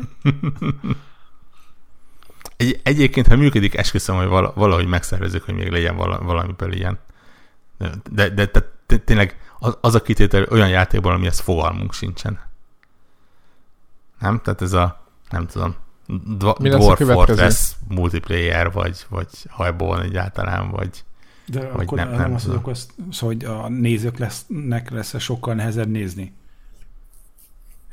[2.56, 6.98] Egy, egyébként, ha működik, esküszöm, hogy valahogy megszervezzük, hogy még legyen valamiből ilyen.
[7.78, 8.50] De, de, de,
[8.86, 12.40] de tényleg az, az a kitétel olyan játékból, amihez fogalmunk sincsen.
[14.18, 14.40] Nem?
[14.44, 15.76] Tehát ez a, nem tudom,
[16.06, 21.04] Dw- Mi Dwarf Fortress multiplayer, vagy, vagy hajból egyáltalán, vagy,
[21.46, 25.20] de vagy akkor nem, nem, nem azt mondok, azt, szóval, hogy a nézők lesznek, lesz
[25.20, 26.34] sokkal nehezebb nézni.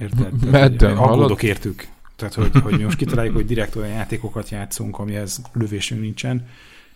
[0.03, 0.51] Érted?
[0.51, 1.87] Medden, aggódok értük.
[2.15, 6.47] Tehát, hogy, hogy most kitaláljuk, hogy direkt olyan játékokat játszunk, amihez lövésünk nincsen,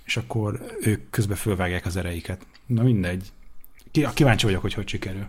[0.04, 2.46] és akkor ők közben fölvágják az ereiket.
[2.66, 3.32] Na mindegy.
[4.14, 5.26] Kíváncsi vagyok, hogy hogy sikerül.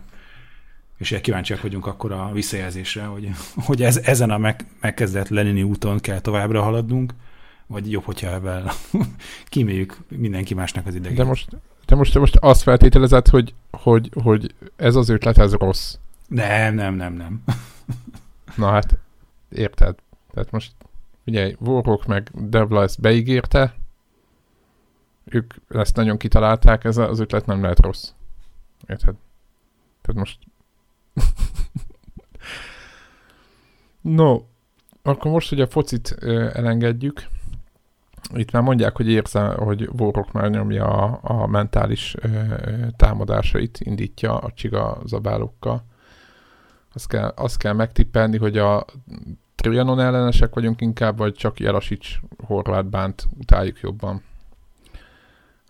[0.97, 5.99] És kíváncsiak vagyunk akkor a visszajelzésre, hogy, hogy ez, ezen a meg, megkezdett Lenini úton
[5.99, 7.13] kell továbbra haladnunk,
[7.67, 8.69] vagy jobb, hogyha ebben
[9.49, 11.17] kíméljük mindenki másnak az idegét.
[11.17, 11.49] De most,
[11.85, 15.95] de most, most azt feltételezed, hogy, hogy, hogy ez az ötlet, ez rossz.
[16.29, 17.43] Nem, nem, nem, nem.
[18.55, 18.97] Na hát,
[19.49, 19.95] érted?
[20.33, 20.73] Tehát most,
[21.25, 23.75] ugye, Warhawk meg Devla ezt beígérte,
[25.25, 28.11] ők ezt nagyon kitalálták, ez az ötlet nem lehet rossz.
[28.87, 29.15] Érted?
[30.01, 30.39] Tehát most...
[34.01, 34.41] No,
[35.01, 36.11] akkor most, hogy a focit
[36.53, 37.27] elengedjük,
[38.33, 42.15] itt már mondják, hogy érzem, hogy Vorok már nyomja a, a mentális
[42.95, 45.83] támadásait, indítja a csiga zabálókkal.
[46.99, 48.85] Azt kell, azt kell megtippelni, hogy a
[49.55, 54.23] Trianon ellenesek vagyunk inkább, vagy csak Jelasics Horváth bánt utáljuk jobban.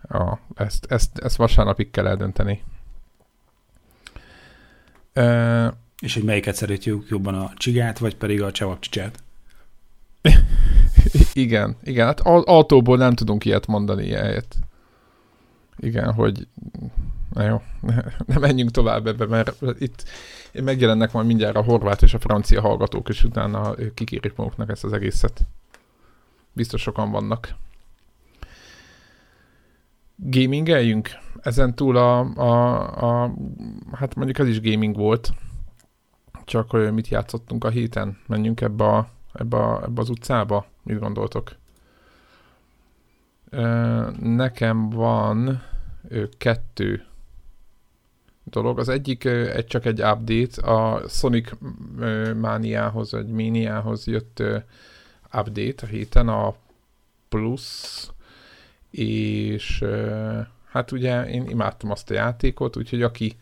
[0.08, 2.62] Ja, ezt, ezt, ezt vasárnapig kell eldönteni.
[5.12, 9.22] E, És hogy melyiket szeretjük jobban a csigát, vagy pedig a csevapcsicsát?
[11.32, 14.56] igen, igen, hát au- autóból nem tudunk ilyet mondani ilyet.
[15.76, 16.46] Igen, hogy
[17.32, 17.62] na jó,
[18.26, 20.04] ne menjünk tovább ebbe, mert itt
[20.52, 24.92] megjelennek majd mindjárt a horvát és a francia hallgatók, és utána kikérik maguknak ezt az
[24.92, 25.46] egészet.
[26.52, 27.54] Biztos sokan vannak.
[30.16, 31.08] Gamingeljünk?
[31.40, 33.34] Ezen túl a, a, a,
[33.92, 35.30] hát mondjuk ez is gaming volt,
[36.44, 38.18] csak hogy mit játszottunk a héten?
[38.26, 40.66] Menjünk ebbe, a, ebbe, a, ebbe az utcába?
[40.82, 41.56] Mit gondoltok?
[44.20, 45.62] Nekem van
[46.38, 47.04] kettő
[48.50, 48.78] dolog.
[48.78, 51.50] Az egyik egy, csak egy update, a Sonic
[52.34, 54.42] Mániához, vagy Miniához jött
[55.32, 56.54] update a héten, a
[57.28, 58.06] Plus,
[58.90, 59.84] és
[60.70, 63.36] hát ugye én imádtam azt a játékot, úgyhogy aki,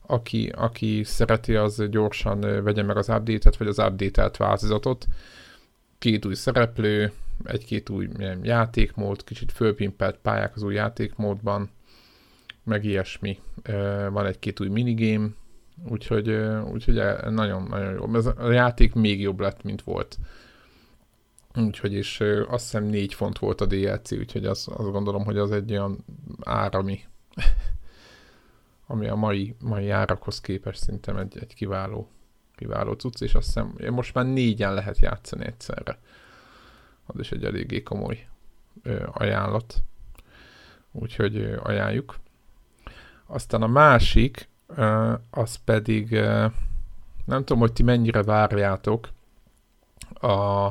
[0.00, 5.06] aki, aki szereti, az gyorsan vegye meg az update-et, vagy az update-elt változatot.
[5.98, 7.12] Két új szereplő,
[7.44, 8.08] egy-két új
[8.42, 11.70] játékmód, kicsit fölpimpelt pályák az új játékmódban,
[12.66, 13.38] meg ilyesmi.
[14.10, 15.28] Van egy-két új minigame,
[15.88, 16.30] úgyhogy,
[16.72, 16.94] úgyhogy
[17.30, 18.14] nagyon-nagyon jó.
[18.14, 20.18] Ez a játék még jobb lett, mint volt.
[21.54, 25.50] Úgyhogy is azt hiszem 4 font volt a DLC, úgyhogy azt, azt gondolom, hogy az
[25.50, 26.04] egy olyan
[26.40, 27.00] ár, ami,
[28.86, 32.08] ami a mai, mai árakhoz képest szerintem egy, egy kiváló,
[32.54, 35.98] kiváló cucc, és azt hiszem most már négyen lehet játszani egyszerre.
[37.06, 38.26] Az is egy eléggé komoly
[39.12, 39.74] ajánlat.
[40.92, 42.16] Úgyhogy ajánljuk.
[43.26, 44.48] Aztán a másik,
[45.30, 46.10] az pedig
[47.24, 49.08] nem tudom, hogy ti mennyire várjátok
[50.20, 50.68] a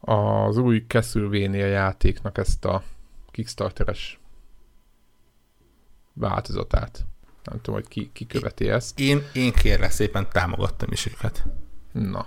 [0.00, 2.82] az új Castlevania játéknak ezt a
[3.30, 4.20] Kickstarteres
[6.12, 7.04] változatát.
[7.44, 9.00] Nem tudom, hogy ki, ki követi ezt.
[9.00, 11.44] Én, én kérlek szépen támogattam is őket.
[11.92, 12.26] Na.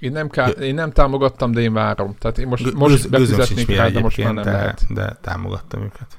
[0.00, 2.14] Én nem, ká- én nem támogattam, de én várom.
[2.18, 4.92] Tehát én most, most befizetnék rá, de most már nem de, lehet.
[4.92, 6.18] De támogattam őket.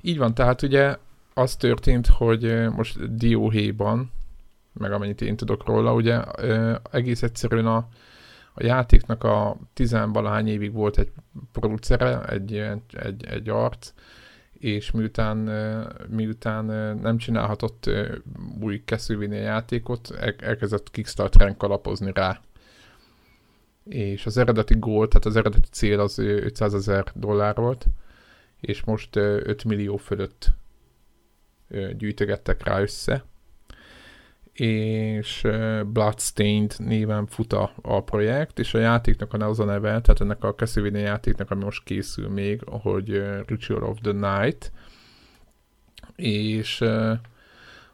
[0.00, 0.96] Így van, tehát ugye
[1.34, 4.12] az történt, hogy most Dióhéjban,
[4.72, 6.22] meg amennyit én tudok róla, ugye
[6.90, 7.88] egész egyszerűen a,
[8.54, 11.12] a játéknak a tizenvalahány évig volt egy
[11.52, 12.56] producere, egy,
[12.92, 13.92] egy, egy arc,
[14.52, 15.36] és miután,
[16.08, 16.64] miután
[16.98, 17.90] nem csinálhatott
[18.60, 22.40] új Castlevania játékot, elkezdett Kickstarteren kalapozni rá.
[23.84, 27.86] És az eredeti gól, tehát az eredeti cél az 500 ezer dollár volt,
[28.60, 30.52] és most 5 millió fölött
[31.96, 33.24] gyűjtögettek rá össze.
[34.52, 35.48] És
[35.86, 40.54] Bloodstained néven fut a, a projekt, és a játéknak az a neve, tehát ennek a
[40.54, 44.72] Castlevania játéknak, ami most készül még, hogy Ritual of the Night,
[46.16, 46.84] és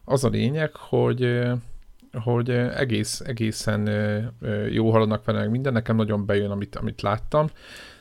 [0.05, 1.49] az a lényeg, hogy
[2.13, 3.89] hogy egész, egészen
[4.71, 7.47] jó haladnak vele meg minden, nekem nagyon bejön, amit, amit láttam,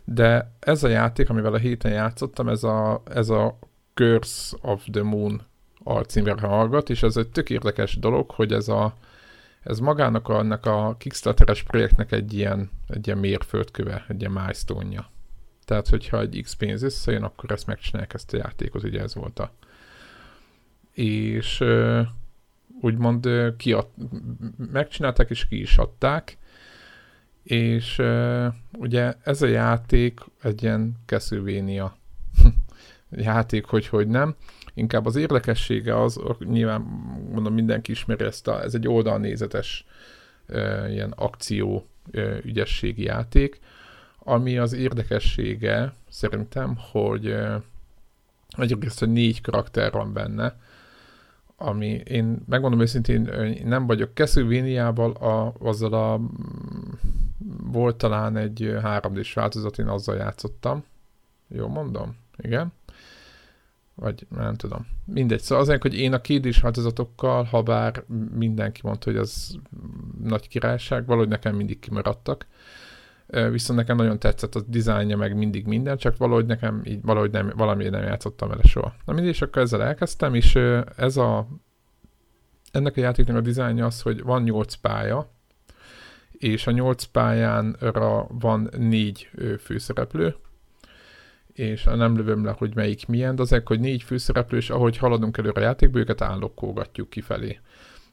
[0.04, 3.60] de ez a játék, amivel a héten játszottam, ez a, ez a
[3.94, 5.42] Curse of the Moon
[5.88, 8.96] alcímre hallgat, és ez egy tök érdekes dolog, hogy ez a
[9.64, 14.90] ez magának a, ennek a Kickstarteres projektnek egy ilyen, egy ilyen mérföldköve, egy ilyen milestone
[14.92, 15.10] -ja.
[15.66, 19.40] Tehát, hogyha egy X pénz összejön, akkor ezt megcsinálják ezt a játékot, ugye ez volt
[19.40, 19.52] a...
[20.92, 21.64] És
[22.82, 23.88] úgymond kiad,
[24.72, 26.38] megcsinálták és ki is adták,
[27.44, 28.02] és
[28.78, 31.98] ugye ez a játék egy ilyen Castlevania
[33.10, 34.36] játék, hogy hogy nem,
[34.78, 36.82] Inkább az érdekessége az, nyilván
[37.32, 39.86] mondom, mindenki ismeri ezt, a, ez egy oldalnézetes
[40.90, 43.60] ilyen akció e, ügyességi játék,
[44.20, 47.62] ami az érdekessége szerintem, hogy e,
[48.58, 50.60] egyrészt, hogy négy karakter van benne,
[51.56, 56.20] ami én megmondom őszintén, én nem vagyok Castlevania-val, a, azzal a
[57.72, 60.84] volt talán egy 3D-s változat, én azzal játszottam.
[61.48, 62.16] Jó mondom?
[62.38, 62.77] Igen
[64.00, 64.88] vagy nem tudom.
[65.06, 65.40] Mindegy.
[65.40, 68.04] Szóval azért, hogy én a kédis változatokkal, ha bár
[68.38, 69.60] mindenki mondta, hogy az
[70.24, 72.48] nagy királyság, valahogy nekem mindig kimaradtak.
[73.52, 77.54] Viszont nekem nagyon tetszett a dizájnja, meg mindig minden, csak valahogy nekem így valahogy nem,
[77.56, 78.94] valami nem játszottam vele soha.
[79.06, 80.56] Na mindig, és akkor ezzel elkezdtem, és
[80.96, 81.48] ez a
[82.72, 85.30] ennek a játéknak a dizájnja az, hogy van 8 pálya,
[86.32, 89.30] és a nyolc pályánra van négy
[89.60, 90.36] főszereplő,
[91.58, 95.38] és nem lövöm le, hogy melyik milyen, de azek, hogy négy főszereplő, és ahogy haladunk
[95.38, 97.60] előre a játékba, őket állokkolgatjuk kifelé.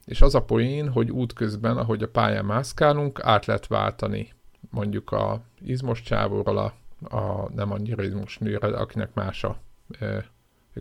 [0.04, 4.32] És az a poén, hogy útközben, ahogy a pályán mászkálunk, át lehet váltani
[4.70, 6.74] mondjuk a izmos csávóról a,
[7.16, 9.56] a nem annyira izmos nőre, akinek más a
[10.00, 10.24] e,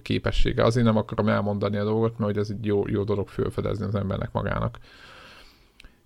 [0.01, 0.64] képessége.
[0.64, 4.32] Azért nem akarom elmondani a dolgot, mert ez egy jó, jó dolog fölfedezni az embernek
[4.32, 4.78] magának.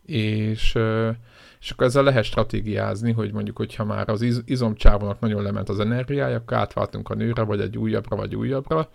[0.06, 1.18] És e,
[1.60, 4.44] és akkor ezzel lehet stratégiázni, hogy mondjuk, hogyha már az iz-
[5.20, 8.90] nagyon lement az energiája, akkor átváltunk a nőre, vagy egy újabbra, vagy újabbra,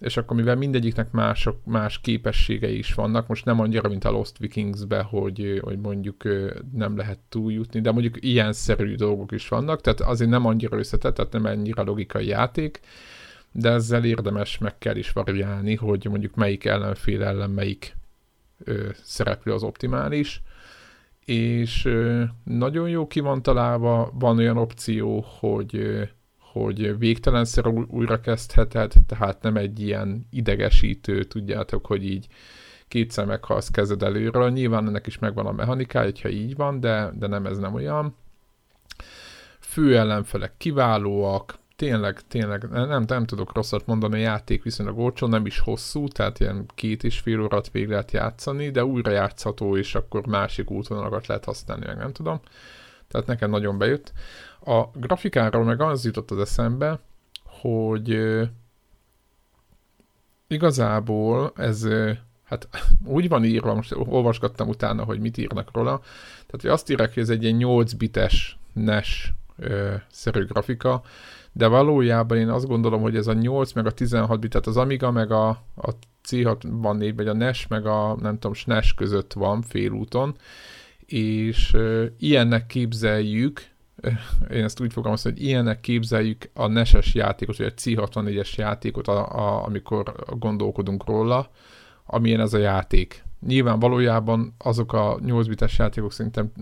[0.00, 4.38] és akkor mivel mindegyiknek mások, más képességei is vannak, most nem annyira, mint a Lost
[4.38, 6.22] Vikings-be, hogy, hogy mondjuk
[6.72, 11.14] nem lehet túljutni, de mondjuk ilyen szerű dolgok is vannak, tehát azért nem annyira összetett,
[11.14, 12.80] tehát nem annyira logikai játék,
[13.52, 17.96] de ezzel érdemes meg kell is variálni, hogy mondjuk melyik ellenfél ellen melyik
[18.64, 20.42] ö, szereplő az optimális,
[21.24, 21.88] és
[22.44, 25.98] nagyon jó ki van találva, van olyan opció, hogy,
[26.38, 32.26] hogy végtelenszer újra kezdheted, tehát nem egy ilyen idegesítő, tudjátok, hogy így
[32.88, 34.50] kétszer meghalsz kezed előről.
[34.50, 38.16] Nyilván ennek is megvan a mechanikája, hogyha így van, de, de nem ez nem olyan.
[39.60, 45.46] Fő ellenfelek kiválóak, tényleg, tényleg nem, nem tudok rosszat mondani, a játék viszonylag olcsó, nem
[45.46, 49.94] is hosszú, tehát ilyen két és fél órát végig lehet játszani, de újra játszható, és
[49.94, 52.40] akkor másik útvonalakat lehet használni, meg nem tudom.
[53.08, 54.12] Tehát nekem nagyon bejött.
[54.64, 56.98] A grafikáról meg az jutott az eszembe,
[57.44, 58.20] hogy
[60.46, 61.88] igazából ez
[62.44, 62.68] hát
[63.04, 65.98] úgy van írva, most olvasgattam utána, hogy mit írnak róla,
[66.32, 69.32] tehát hogy azt írják, hogy ez egy ilyen 8 bites NES
[70.10, 71.02] szerű grafika,
[71.60, 74.76] de valójában én azt gondolom, hogy ez a 8 meg a 16 bit, tehát az
[74.76, 75.90] Amiga meg a, a
[76.28, 80.36] C64 vagy a NES meg a nem tudom, SNES között van félúton,
[81.06, 83.60] és uh, ilyennek képzeljük,
[84.56, 89.28] én ezt úgy fogalmazom, hogy ilyennek képzeljük a NES-es játékot, vagy a C64-es játékot, a,
[89.28, 91.50] a, amikor gondolkodunk róla,
[92.06, 93.24] amilyen ez a játék.
[93.46, 96.52] Nyilván valójában azok a 8 bites játékok szerintem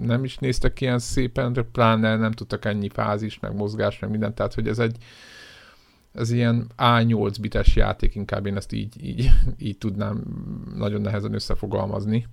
[0.00, 4.34] nem is néztek ilyen szépen, de pláne nem tudtak ennyi fázis, meg mozgás, meg mindent,
[4.34, 4.96] tehát hogy ez egy
[6.12, 10.22] ez ilyen A8 bites játék, inkább én ezt így, így, így tudnám
[10.74, 12.26] nagyon nehezen összefogalmazni,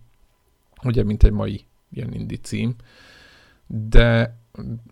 [0.83, 2.75] ugye, mint egy mai ilyen indi cím,
[3.67, 4.37] de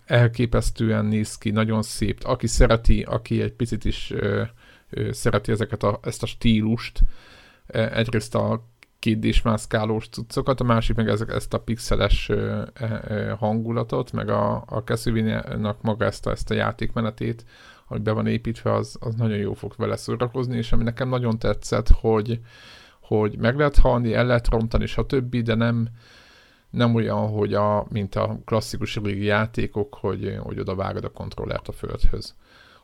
[0.06, 2.24] elképesztően néz ki, nagyon szép.
[2.24, 4.44] Aki szereti, aki egy picit is ö,
[4.90, 7.04] ö, szereti ezeket a, ezt a stílust,
[7.68, 8.70] egyrészt a
[9.02, 12.64] kétdés mászkálós cuccokat, a másik meg ezek, ezt a pixeles ö,
[13.08, 17.46] ö, hangulatot, meg a, a castlevania maga ezt a, ezt a játékmenetét,
[17.86, 21.40] hogy be van építve, az, az nagyon jó fog vele szórakozni, és ami nekem nagyon
[21.40, 22.40] tetszett, hogy,
[23.00, 25.88] hogy meg lehet halni, el lehet rontani, stb., de nem,
[26.70, 31.68] nem olyan, hogy a, mint a klasszikus régi játékok, hogy, hogy oda vágod a kontrollert
[31.68, 32.36] a földhöz.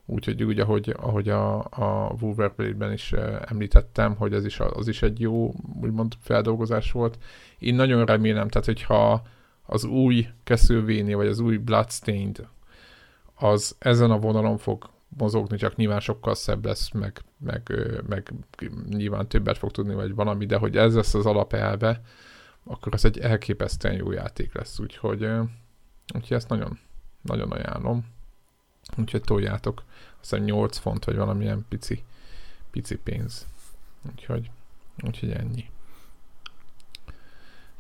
[0.10, 3.14] Úgyhogy úgy, ahogy, ahogy a, a Wolverblade-ben is
[3.46, 7.18] említettem, hogy ez is, az is egy jó, úgymond feldolgozás volt.
[7.60, 9.22] Én nagyon remélem, tehát hogyha
[9.66, 12.48] az új Castlevania, vagy az új Bloodstained,
[13.36, 17.72] az ezen a vonalon fog mozogni, csak nyilván sokkal szebb lesz, meg, meg,
[18.08, 18.34] meg
[18.90, 22.02] nyilván többet fog tudni, vagy valami, de hogy ez lesz az alapelve,
[22.64, 25.30] akkor ez egy elképesztően jó játék lesz, úgyhogy,
[26.16, 26.80] úgyhogy ezt nagyon,
[27.22, 28.16] nagyon ajánlom.
[28.96, 29.84] Úgyhogy toljátok
[30.20, 32.04] hiszem 8 font, vagy valamilyen pici,
[32.72, 33.46] pici pénz.
[34.12, 34.50] Úgyhogy,
[35.04, 35.70] úgyhogy ennyi.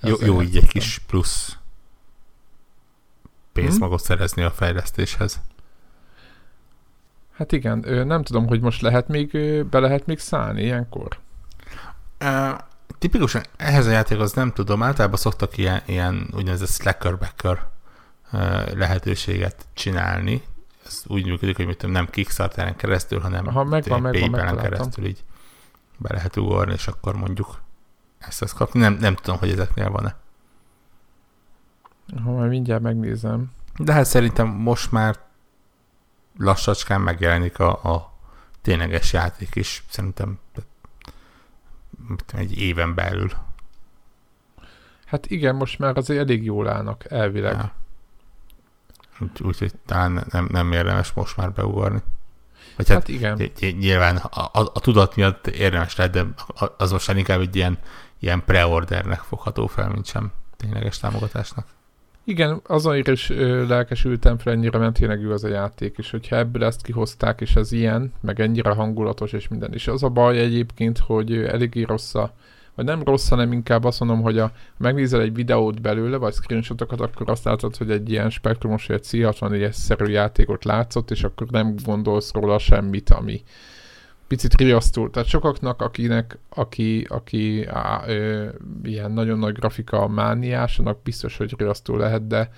[0.01, 1.58] Jó, jó így egy kis plusz
[3.51, 4.08] pénzmagot hmm?
[4.08, 5.41] szerezni a fejlesztéshez.
[7.32, 9.32] Hát igen, nem tudom, hogy most lehet még,
[9.66, 11.20] be lehet még szállni ilyenkor?
[12.20, 12.58] Uh,
[12.97, 17.66] tipikusan ehhez a játékhoz nem tudom, általában szoktak ilyen, ilyen úgynevezett slacker-backer
[18.74, 20.43] lehetőséget csinálni,
[20.88, 25.06] ez úgy működik, hogy mit tudom, nem Kickstarteren keresztül, hanem Aha, megvan, megvan, PayPal-en keresztül
[25.06, 25.24] így
[25.98, 27.62] be lehet ugorni, és akkor mondjuk
[28.18, 28.80] ezt azt kapni.
[28.80, 30.16] Nem, nem tudom, hogy ezeknél van-e.
[32.24, 33.52] Ha majd mindjárt megnézem.
[33.78, 35.20] De hát szerintem most már
[36.38, 38.14] lassacskán megjelenik a, a
[38.62, 39.84] tényleges játék is.
[39.90, 40.40] Szerintem
[42.34, 43.30] egy éven belül.
[45.06, 47.54] Hát igen, most már azért elég jól állnak, elvileg.
[47.54, 47.72] Ja.
[49.20, 52.01] Úgyhogy úgy, talán nem, nem érdemes most már beugorni.
[52.76, 53.51] Vagy hát, hát igen.
[53.80, 56.26] Nyilván a, a, a tudat miatt érdemes lehet, de
[56.78, 57.78] az most inkább egy ilyen,
[58.20, 61.65] ilyen pre-ordernek fogható fel, mint sem tényleges támogatásnak.
[62.24, 63.28] Igen, azon is
[63.68, 67.72] lelkesültem fel, ennyire ment tényleg az a játék, és hogyha ebből ezt kihozták, és ez
[67.72, 69.74] ilyen, meg ennyire hangulatos, és minden.
[69.74, 72.34] És az a baj egyébként, hogy eléggé rossz a,
[72.78, 77.01] vagy nem rossz, hanem inkább azt mondom, hogy a, megnézel egy videót belőle, vagy screenshotokat,
[77.01, 82.34] akkor azt látod, hogy egy ilyen spektrumos, egy C64-es-szerű játékot látszott, és akkor nem gondolsz
[82.34, 83.41] róla semmit, ami
[84.28, 85.09] picit riasztó.
[85.09, 88.47] Tehát sokaknak, akinek, aki, aki á, ö,
[88.84, 92.49] ilyen nagyon nagy grafika mániás, annak biztos, hogy riasztó lehet, de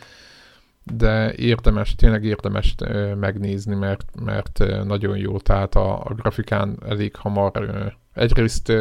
[0.94, 6.78] de érdemes, tényleg érdemes ö, megnézni, mert, mert ö, nagyon jó, tehát a, a grafikán
[6.88, 7.86] elég hamar ö,
[8.22, 8.74] egyrészt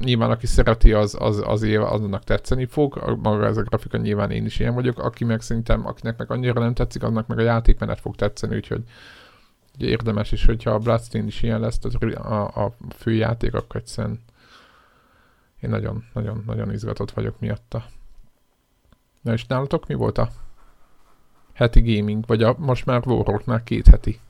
[0.00, 4.44] nyilván aki szereti, az, az, az azonnak tetszeni fog, maga ez a grafika nyilván én
[4.44, 8.00] is ilyen vagyok, aki meg szerintem, akinek meg annyira nem tetszik, annak meg a játékmenet
[8.00, 8.82] fog tetszeni, úgyhogy
[9.74, 13.76] ugye érdemes is, hogyha a Bloodstained is ilyen lesz, az a, a fő játék, akkor
[13.76, 14.20] egyszerűen
[15.60, 17.84] én nagyon, nagyon, nagyon izgatott vagyok miatta.
[19.20, 20.30] Na és nálatok mi volt a
[21.52, 24.20] heti gaming, vagy a, most már Warhawk már két heti?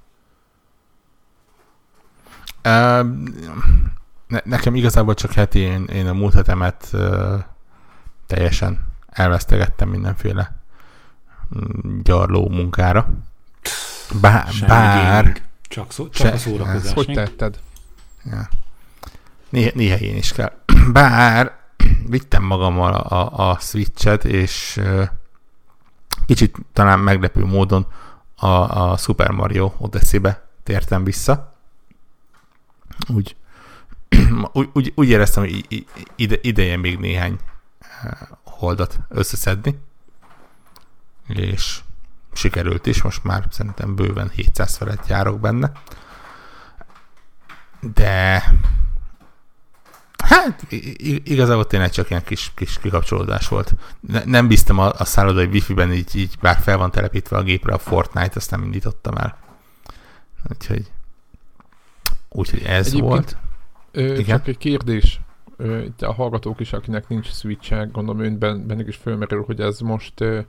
[2.65, 3.07] Uh,
[4.29, 6.91] ne, nekem igazából csak heti, én, én a múlt hetemet
[8.27, 10.57] teljesen elvesztegettem mindenféle
[11.59, 13.09] mm, gyarló munkára.
[14.21, 16.93] Bár, bár csak, szó, csak se, a szórakozás.
[16.93, 17.61] Hogy tetted?
[18.25, 18.49] Ja.
[19.49, 20.53] Néha, néha én is kell.
[20.93, 21.57] Bár
[22.07, 24.81] vittem magammal a, a, a Switch-et, és
[26.27, 27.87] kicsit talán meglepő módon
[28.37, 31.57] a, a Super Mario Odyssey-be tértem vissza.
[33.09, 33.37] Úgy,
[34.53, 37.39] úgy, úgy, úgy éreztem, hogy ide, ideje még néhány
[38.45, 39.79] holdat összeszedni,
[41.27, 41.81] és
[42.33, 45.73] sikerült is, most már szerintem bőven 700 felett járok benne.
[47.95, 48.43] De
[50.29, 50.67] Hát
[51.23, 53.75] igazából tényleg csak ilyen kis, kis kikapcsolódás volt.
[54.01, 57.75] Ne, nem bíztam a, a szállodai wifi-ben, így, így bár fel van telepítve a gépre
[57.75, 59.39] a Fortnite, azt nem indítottam el.
[60.51, 60.91] Úgyhogy,
[62.29, 63.37] úgyhogy ez Egyébként, volt.
[63.99, 64.23] Ö?
[64.23, 65.21] Csak egy kérdés.
[65.57, 69.79] Ö, itt a hallgatók is, akinek nincs switch gondolom önben bennük is fölmerül, hogy ez
[69.81, 70.41] most ö,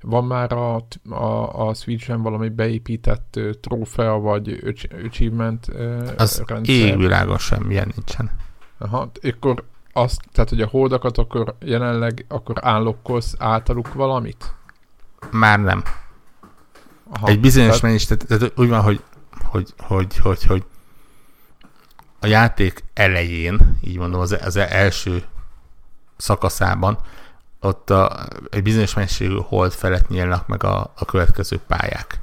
[0.00, 0.74] van már a,
[1.08, 4.74] a, a Switch-en valami beépített ö, trófea vagy
[5.04, 6.74] achievement ö, Az rendszer?
[6.74, 8.30] égvilágon semmilyen nincsen.
[8.78, 14.54] Aha, akkor azt, tehát hogy a holdakat akkor jelenleg akkor állokkolsz általuk valamit?
[15.30, 15.82] Már nem.
[17.10, 17.82] Aha, Egy bizonyos tehát...
[17.82, 19.02] mennyis, tehát, tehát úgy van, hogy,
[19.44, 20.64] hogy, hogy, hogy, hogy
[22.20, 25.22] a játék elején, így mondom, az, az első
[26.16, 26.98] szakaszában,
[27.60, 32.20] ott a, egy bizonyos mennyiségű hold felett nyílnak meg a, a következő pályák.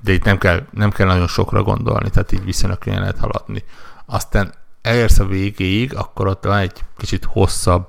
[0.00, 3.64] De itt nem kell, nem kell nagyon sokra gondolni, tehát így viszonylag könnyen lehet haladni.
[4.06, 7.88] Aztán elérsz a végéig, akkor ott van egy kicsit hosszabb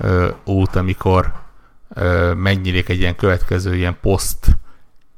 [0.00, 1.32] ö, út, amikor
[2.36, 4.56] megnyílik egy ilyen következő ilyen poszt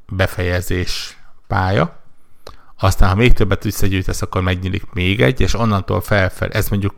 [0.08, 1.96] befejezés pálya.
[2.78, 6.94] Aztán, ha még többet összegyűjtesz, akkor megnyílik még egy, és onnantól felfel, ez mondjuk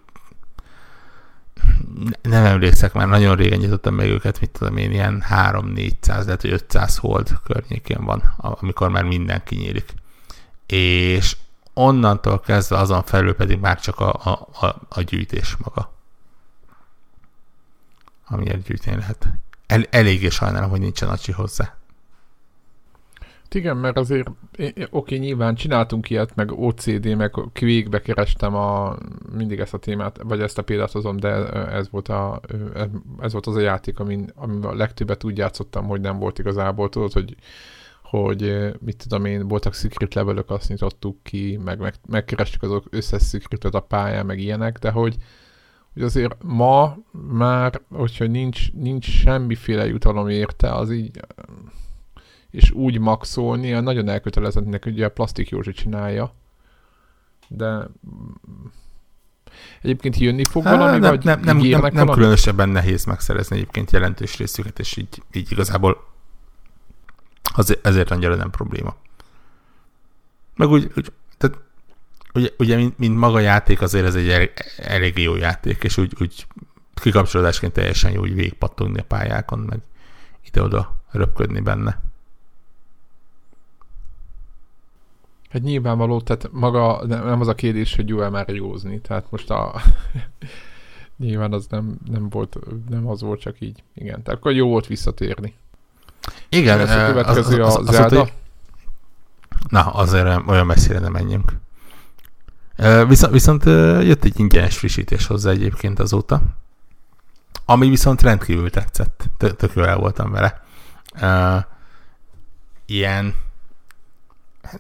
[2.23, 6.53] nem emlékszek, már nagyon régen nyitottam meg őket, mit tudom én, ilyen 3-400, lehet, hogy
[6.53, 9.95] 500 hold környékén van, amikor már minden kinyílik.
[10.67, 11.37] És
[11.75, 15.93] onnantól kezdve azon felül pedig már csak a, a, a, a gyűjtés maga.
[18.27, 19.27] Amiért gyűjteni lehet.
[19.67, 21.75] El, eléggé sajnálom, hogy nincsen acsi hozzá.
[23.57, 24.31] Igen, mert azért,
[24.91, 28.97] oké, nyilván csináltunk ilyet, meg OCD, meg Quake-be kerestem a,
[29.33, 32.41] mindig ezt a témát, vagy ezt a példát hozom, de ez volt, a,
[33.21, 36.89] ez volt az a játék, amin, amin a legtöbbet úgy játszottam, hogy nem volt igazából,
[36.89, 37.37] tudod, hogy
[38.03, 43.29] hogy mit tudom én, voltak secret levelök, azt nyitottuk ki, meg, meg megkerestük azok összes
[43.29, 45.17] secretet a pályán, meg ilyenek, de hogy,
[45.93, 46.97] hogy azért ma
[47.29, 51.21] már, hogyha nincs, nincs semmiféle jutalom érte, az így
[52.51, 56.35] és úgy maxolni, a nagyon elkötelezettnek ugye a Plastik Józsi csinálja,
[57.49, 57.89] de
[59.83, 63.91] egyébként jönni fog Há, valami, nem, vagy nem, nem, nem, nem különösebben nehéz megszerezni egyébként
[63.91, 66.05] jelentős részüket, és így, így igazából
[67.55, 68.97] az, ezért annyira nem probléma.
[70.57, 71.59] Meg úgy, úgy tehát
[72.35, 76.13] ugye, ugye mint, mint maga játék, azért ez egy elég, elég jó játék, és úgy,
[76.21, 76.47] úgy
[76.95, 79.79] kikapcsolódásként teljesen jó úgy végigpattogni a pályákon, meg
[80.47, 82.01] ide-oda röpködni benne.
[85.49, 89.81] Hát nyilvánvaló, tehát maga nem az a kérdés, hogy jó-e már józni, tehát most a
[91.17, 93.83] nyilván az nem, nem volt, nem az volt, csak így.
[93.95, 95.55] Igen, tehát akkor jó volt visszatérni.
[96.49, 98.29] Igen, ez a következő az, az, az, a Zelda.
[99.69, 101.53] Na, azért olyan messzire nem menjünk.
[103.07, 103.65] Viszont, viszont
[104.05, 106.43] jött egy ingyenes frissítés hozzá egyébként azóta,
[107.65, 109.25] ami viszont rendkívül tetszett.
[109.37, 110.65] Tök jól el voltam vele.
[112.87, 113.35] Ilyen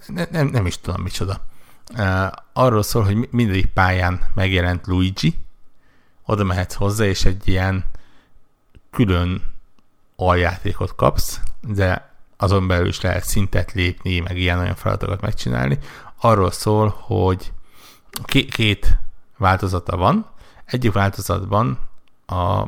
[0.07, 1.41] nem, nem, nem is tudom micsoda.
[2.53, 5.39] Arról szól, hogy mindegyik pályán megjelent Luigi,
[6.25, 7.85] oda mehetsz hozzá, és egy ilyen
[8.91, 9.43] külön
[10.17, 15.79] aljátékot kapsz, de azon belül is lehet szintet lépni, meg ilyen olyan feladatokat megcsinálni.
[16.21, 17.53] Arról szól, hogy
[18.51, 18.99] két
[19.37, 20.27] változata van.
[20.65, 21.79] Egyik változatban
[22.27, 22.65] a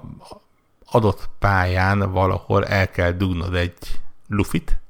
[0.85, 4.81] adott pályán valahol el kell dugnod egy lufit,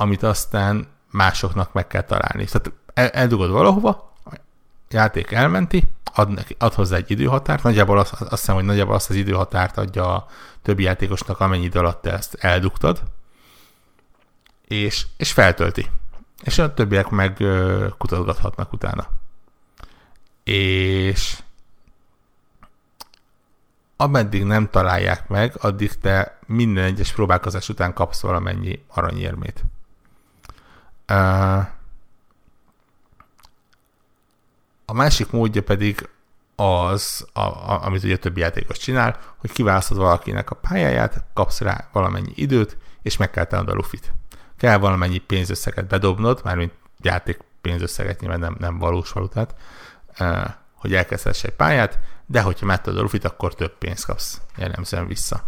[0.00, 2.44] amit aztán másoknak meg kell találni.
[2.44, 2.72] Tehát
[3.14, 4.34] eldugod valahova, a
[4.88, 9.10] játék elmenti, ad, neki, ad hozzá egy időhatárt, nagyjából azt, azt hiszem, hogy nagyjából azt
[9.10, 10.26] az időhatárt adja a
[10.62, 13.02] többi játékosnak, amennyi idő alatt te ezt eldugtad,
[14.66, 15.90] és, és feltölti.
[16.42, 17.44] És a többiek meg
[17.98, 19.06] kutatgathatnak utána.
[20.44, 21.42] És
[23.96, 29.64] ameddig nem találják meg, addig te minden egyes próbálkozás után kapsz valamennyi aranyérmét.
[34.84, 36.08] A másik módja pedig
[36.56, 41.88] az, a, a, amit ugye többi játékos csinál, hogy kiválasztod valakinek a pályáját, kapsz rá
[41.92, 44.12] valamennyi időt, és meg kell tenned a lufit.
[44.56, 49.54] Kell valamennyi pénzösszeget bedobnod, mármint játék pénzösszeget, nyilván nem, nem valós valutát,
[50.74, 55.42] hogy elkezdhess egy pályát, de hogyha megtudod a lufit, akkor több pénzt kapsz jellemzően vissza.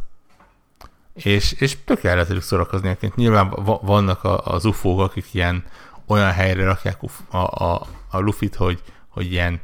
[1.14, 3.50] És, és tök el lehet szórakozni, akik nyilván
[3.82, 5.64] vannak az ufók, akik ilyen
[6.06, 6.98] olyan helyre rakják
[7.28, 9.60] a, a, a lufit, hogy, hogy ilyen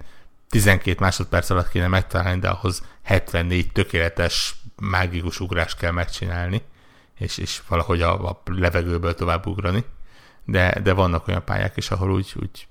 [0.49, 6.63] 12 másodperc alatt kéne megtalálni, de ahhoz 74 tökéletes mágikus ugrás kell megcsinálni,
[7.19, 9.85] és, és valahogy a, a levegőből tovább ugrani.
[10.45, 12.69] De, de vannak olyan pályák is, ahol úgy, úgy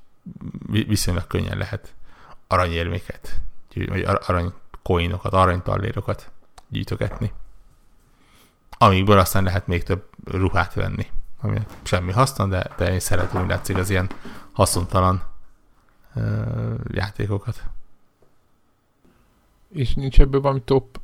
[0.87, 1.93] viszonylag könnyen lehet
[2.47, 3.39] aranyérméket,
[3.73, 6.31] vagy aranykoinokat, aranytallérokat
[6.69, 7.31] gyűjtögetni.
[8.77, 11.05] Amikből aztán lehet még több ruhát venni,
[11.41, 14.09] ami semmi haszna, de, de én szeretem, hogy látszik az ilyen
[14.51, 15.23] haszontalan
[16.15, 17.63] uh, játékokat.
[19.69, 20.99] És nincs ebből valami top,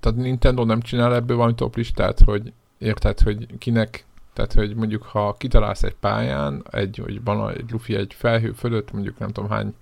[0.00, 5.02] tehát Nintendo nem csinál ebből valami top listát, hogy érted, hogy kinek, tehát hogy mondjuk
[5.02, 9.50] ha kitalálsz egy pályán, egy, hogy van egy lufi egy felhő fölött, mondjuk nem tudom
[9.50, 9.74] hány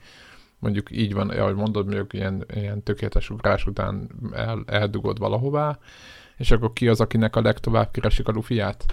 [0.59, 5.79] mondjuk így van, ahogy mondod, mondjuk ilyen, ilyen tökéletes ugrás után el, eldugod valahová,
[6.37, 8.85] és akkor ki az, akinek a legtovább keresik a lufiát?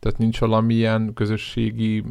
[0.00, 2.04] Tehát nincs valamilyen közösségi...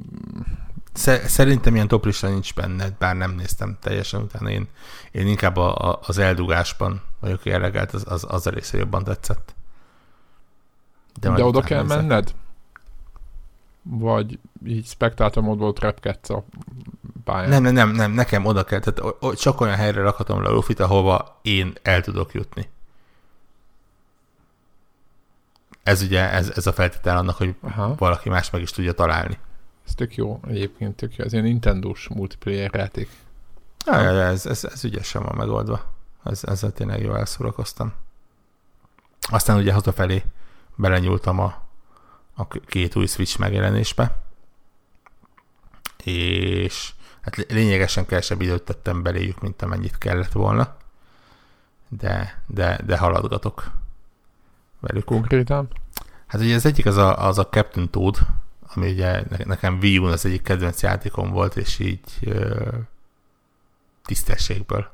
[1.26, 4.50] Szerintem ilyen toplista nincs benne, bár nem néztem teljesen utána.
[4.50, 4.68] Én,
[5.12, 9.56] én inkább a, a, az eldugásban vagyok jellegelt, az, az, az a része jobban tetszett.
[11.20, 11.98] De, De oda kell nézek.
[11.98, 12.34] menned?
[13.82, 16.44] Vagy így spektátor módból trepkedsz a
[17.24, 17.50] pályán?
[17.50, 18.80] Nem, nem, nem, nem, nekem oda kell.
[18.80, 22.70] Tehát csak olyan helyre rakhatom le a lufit, ahova én el tudok jutni.
[25.84, 27.96] Ez ugye, ez, ez a feltétel annak, hogy Aha.
[27.98, 29.38] valaki más meg is tudja találni.
[29.86, 31.26] Ez tök jó, egyébként tök jó.
[31.26, 33.10] Ez ilyen Nintendo-s multiplayer játék.
[33.86, 35.94] Ja, ja, ez, ez, ez ügyesen van megoldva.
[36.24, 37.94] Ez, ezzel tényleg jól elszórakoztam.
[39.30, 40.24] Aztán ugye hazafelé
[40.76, 41.62] belenyúltam a,
[42.36, 44.22] a két új Switch megjelenésbe,
[46.04, 50.76] és hát lényegesen kevesebb időt tettem beléjük, mint amennyit kellett volna,
[51.90, 53.72] de, de, de haladgatok
[54.84, 55.06] velük.
[55.06, 55.68] Konkrétan?
[56.28, 58.18] Hát ugye az egyik az a, az a Captain Toad,
[58.76, 62.68] ami ugye nekem Wii U az egyik kedvenc játékom volt, és így ö,
[64.06, 64.92] tisztességből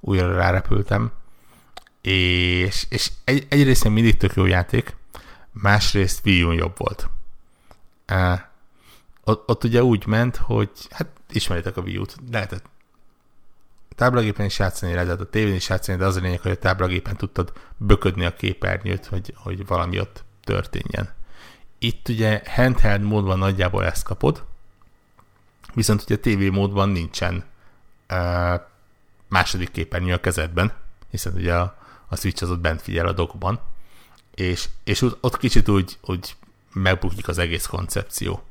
[0.00, 1.12] újra rárepültem.
[2.00, 4.96] És, és egy, egyrészt mindig tök jó játék,
[5.52, 7.08] másrészt Wii U jobb volt.
[8.12, 8.40] Uh,
[9.24, 12.64] ott, ott ugye úgy ment, hogy hát ismeritek a Wii U-t, lehetett
[13.94, 17.16] táblagépen is játszani, lehetett a tévén is játszani, de az a lényeg, hogy a táblagépen
[17.16, 21.12] tudtad böködni a képernyőt, hogy, hogy valami ott történjen.
[21.78, 24.44] Itt ugye handheld módban nagyjából ezt kapod,
[25.74, 27.44] viszont ugye TV módban nincsen
[28.10, 28.60] uh,
[29.28, 30.72] második képernyő a kezedben,
[31.10, 31.76] hiszen ugye a,
[32.08, 33.60] a Switch az ott bent figyel a dokban,
[34.34, 36.36] és, és ott kicsit úgy, úgy
[36.72, 38.42] megbukik az egész koncepció.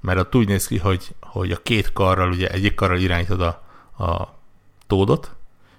[0.00, 3.62] Mert ott úgy néz ki, hogy, hogy a két karral, ugye egyik karral irányítod a,
[4.04, 4.37] a
[4.88, 5.34] tódot,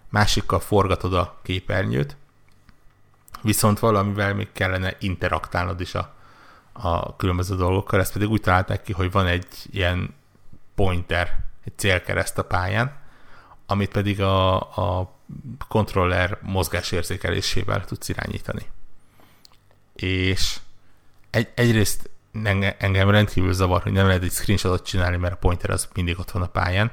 [0.10, 2.18] másikkal forgatod a képernyőt,
[3.42, 6.14] viszont valamivel még kellene interaktálnod is a,
[6.72, 10.16] a különböző dolgokkal, ezt pedig úgy találták ki, hogy van egy ilyen
[10.76, 12.98] pointer, egy célkereszt a pályán,
[13.66, 15.16] amit pedig a, a
[15.68, 18.66] kontroller mozgásérzékelésével tudsz irányítani.
[19.96, 20.60] És
[21.30, 22.10] egy, egyrészt
[22.78, 26.32] engem rendkívül zavar, hogy nem lehet egy screenshotot csinálni, mert a pointer az mindig ott
[26.32, 26.92] van a pályán,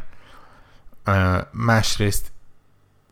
[1.51, 2.33] Másrészt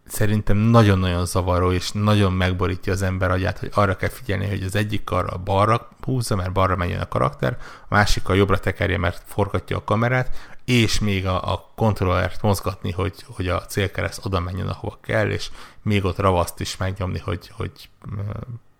[0.06, 4.74] szerintem nagyon-nagyon zavaró, és nagyon megborítja az ember agyát, hogy arra kell figyelni, hogy az
[4.74, 9.22] egyik karra balra húzza, mert balra menjen a karakter, a másik a jobbra tekerje, mert
[9.26, 10.52] forgatja a kamerát.
[10.64, 15.50] és még a, a kontrollert mozgatni, hogy, hogy a célkereszt oda menjen, ahova kell, és
[15.82, 17.88] még ott ravaszt is megnyomni, hogy, hogy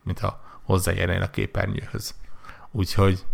[0.02, 2.14] mintha hozzájárjon a képernyőhöz.
[2.70, 3.24] Úgyhogy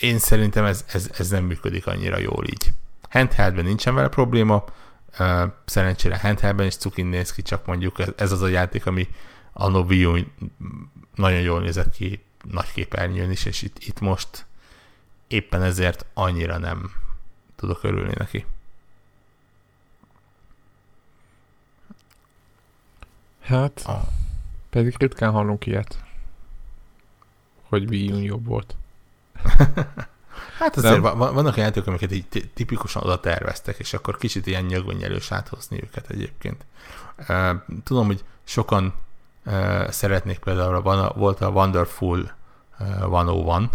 [0.00, 2.72] én szerintem ez, ez, ez nem működik annyira jól így.
[3.12, 4.64] Handheldben nincsen vele probléma,
[5.64, 9.08] szerencsére handheldben is cukin néz ki, csak mondjuk ez az a játék, ami
[9.52, 10.32] a Wii
[11.14, 14.46] nagyon jól nézett ki nagy képernyőn is, és itt, itt most
[15.26, 16.90] éppen ezért annyira nem
[17.56, 18.46] tudok örülni neki.
[23.40, 24.02] Hát, ah.
[24.70, 26.04] pedig ritkán hallunk ilyet,
[27.68, 28.76] hogy Wii jobb volt.
[30.62, 34.64] hát azért van, vannak olyan játékok, amiket így tipikusan oda terveztek, és akkor kicsit ilyen
[34.64, 36.64] nyögönyelős áthozni őket egyébként.
[37.84, 38.94] Tudom, hogy sokan
[39.88, 42.30] szeretnék például, volt a Wonderful
[42.78, 43.68] 101,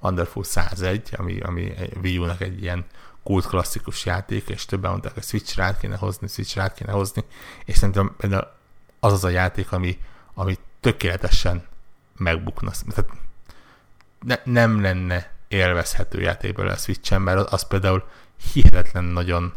[0.00, 1.72] Wonderful 101, ami, ami
[2.02, 2.84] Wii U-nak egy ilyen
[3.22, 7.24] kult klasszikus játék, és többen mondták, hogy Switch rá kéne hozni, Switch rá kéne hozni,
[7.64, 8.48] és szerintem például
[9.00, 9.98] az az a játék, ami,
[10.34, 11.62] ami tökéletesen
[12.16, 12.70] megbukna.
[12.94, 13.10] Tehát
[14.20, 18.04] ne, nem lenne élvezhető játékból a Switch-en, mert az például
[18.52, 19.52] hihetetlen nagyon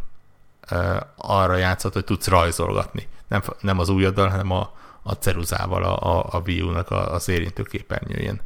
[1.15, 3.07] arra játszott, hogy tudsz rajzolgatni.
[3.27, 4.73] Nem, nem az újaddal, hanem a,
[5.03, 8.41] a ceruzával a, a, a Wii U-nak az érintő képernyőjén.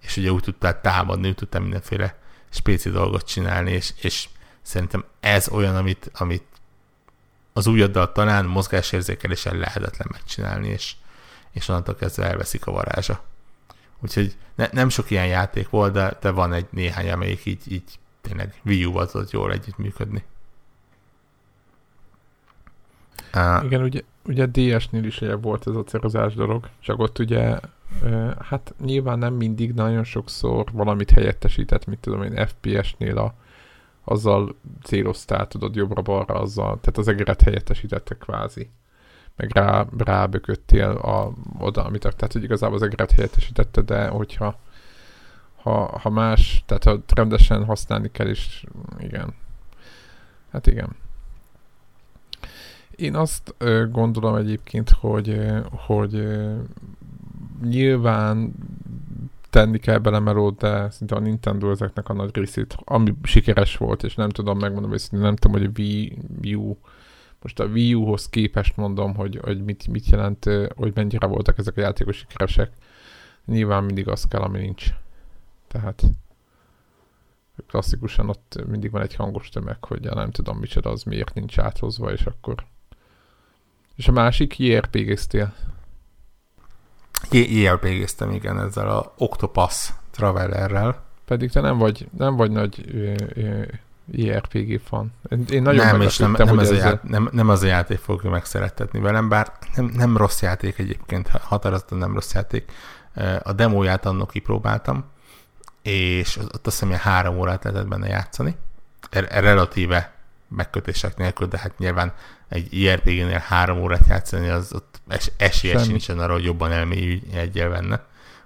[0.00, 2.18] És ugye úgy tudtál támadni, úgy tudtál mindenféle
[2.50, 4.28] spéci dolgot csinálni, és, és
[4.62, 6.44] szerintem ez olyan, amit, amit
[7.52, 10.94] az újaddal talán mozgásérzékelésen lehetetlen megcsinálni, és,
[11.50, 13.22] és onnantól kezdve elveszik a varázsa.
[14.02, 17.98] Úgyhogy ne, nem sok ilyen játék volt, de, de van egy néhány, amelyik így, így
[18.20, 20.24] tényleg Wii U-val tudott jól együttműködni.
[23.34, 27.58] Uh, Igen, ugye, ugye DS-nél is ugye volt ez a cerozás dolog, csak ott ugye
[28.38, 33.34] hát nyilván nem mindig, nagyon sokszor valamit helyettesített, mit tudom én, FPS-nél a,
[34.04, 38.70] azzal céloztál, tudod, jobbra-balra azzal, tehát az egeret helyettesítette kvázi
[39.42, 44.58] meg rá, rábököttél a, oda, amit tehát hogy igazából az egeret helyettesítette, de hogyha
[45.62, 48.64] ha, ha más, tehát ha rendesen használni kell is,
[48.98, 49.34] igen.
[50.52, 50.96] Hát igen.
[52.96, 55.40] Én azt ö, gondolom egyébként, hogy,
[55.70, 56.56] hogy ö,
[57.62, 58.54] nyilván
[59.50, 64.02] tenni kell bele melót, de szinte a Nintendo ezeknek a nagy részét, ami sikeres volt,
[64.02, 66.76] és nem tudom megmondom, hogy nem tudom, hogy a Wii U
[67.42, 71.76] most a Wii U-hoz képest mondom, hogy, hogy mit, mit jelent, hogy mennyire voltak ezek
[71.76, 72.72] a játékos sikeresek.
[73.44, 74.86] Nyilván mindig az kell, ami nincs.
[75.68, 76.02] Tehát
[77.66, 81.58] klasszikusan ott mindig van egy hangos tömeg, hogy ja, nem tudom micsoda, az miért nincs
[81.58, 82.54] áthozva, és akkor...
[83.96, 85.54] És a másik, JRPG-ztél?
[87.30, 91.02] JRPG-ztem, igen, ezzel a Octopus Travelerrel.
[91.24, 93.62] Pedig te nem vagy, nem vagy nagy ö, ö,
[94.10, 95.12] JRPG fan.
[95.50, 98.30] Én nagyon nem, és nem, nem, ez a ját, nem, nem az a játék fogja
[98.30, 102.72] megszerettetni velem, bár nem, nem rossz játék egyébként, határozottan nem rossz játék.
[103.42, 105.04] A demóját annak kipróbáltam,
[105.82, 108.56] és ott azt hiszem, hogy három órát lehetett benne játszani.
[109.10, 110.12] Er, relatíve
[110.48, 112.12] megkötések nélkül, de hát nyilván
[112.48, 115.86] egy IRPG-nél három órát játszani, az ott es, esélye Semmi.
[115.86, 118.04] sincsen arra, hogy jobban elmélyülj egyel benne.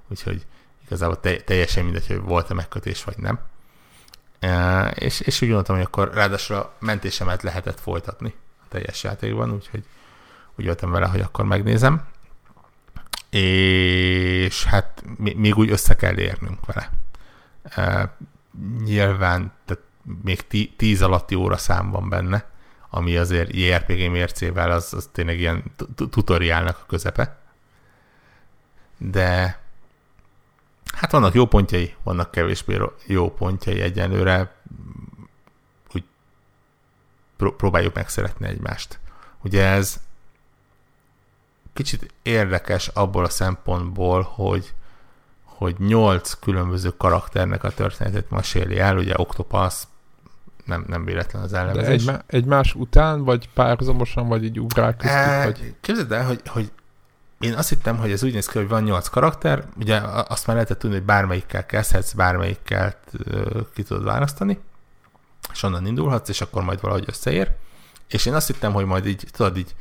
[0.09, 0.46] Úgyhogy
[0.84, 3.38] igazából te, teljesen mindegy, hogy volt-e megkötés, vagy nem
[4.95, 9.84] és, és úgy gondoltam, hogy akkor ráadásul a mentésemet lehetett folytatni a teljes játékban, úgyhogy
[10.57, 12.05] úgy voltam vele, hogy akkor megnézem.
[13.30, 16.91] És hát még úgy össze kell érnünk vele.
[18.84, 19.82] nyilván tehát
[20.22, 22.51] még tíz alatti óra szám van benne,
[22.91, 25.64] ami azért JRPG mércével az, az tényleg ilyen
[26.11, 27.39] tutoriálnak a közepe.
[28.99, 29.59] De
[30.95, 34.55] Hát vannak jó pontjai, vannak kevésbé jó pontjai egyenlőre,
[35.95, 36.05] úgy
[37.37, 38.99] próbáljuk megszeretni egymást.
[39.43, 40.01] Ugye ez
[41.72, 44.74] kicsit érdekes abból a szempontból, hogy
[45.57, 49.74] hogy nyolc különböző karakternek a történetét meséli el, ugye Octopus,
[50.64, 52.05] nem, nem véletlen az elnevezés.
[52.05, 55.18] De egy, egymás után, vagy párhuzamosan, vagy így ugrál köztük?
[55.18, 55.74] E, vagy...
[55.80, 56.72] Képzeld el, hogy, hogy
[57.41, 60.57] én azt hittem, hogy ez úgy néz ki, hogy van nyolc karakter, ugye azt már
[60.57, 63.01] lehetett tudni, hogy bármelyikkel kezdhetsz, bármelyikkel
[63.74, 64.61] ki tudod választani,
[65.53, 67.51] és onnan indulhatsz, és akkor majd valahogy összeér.
[68.09, 69.74] És én azt hittem, hogy majd így, tudod, így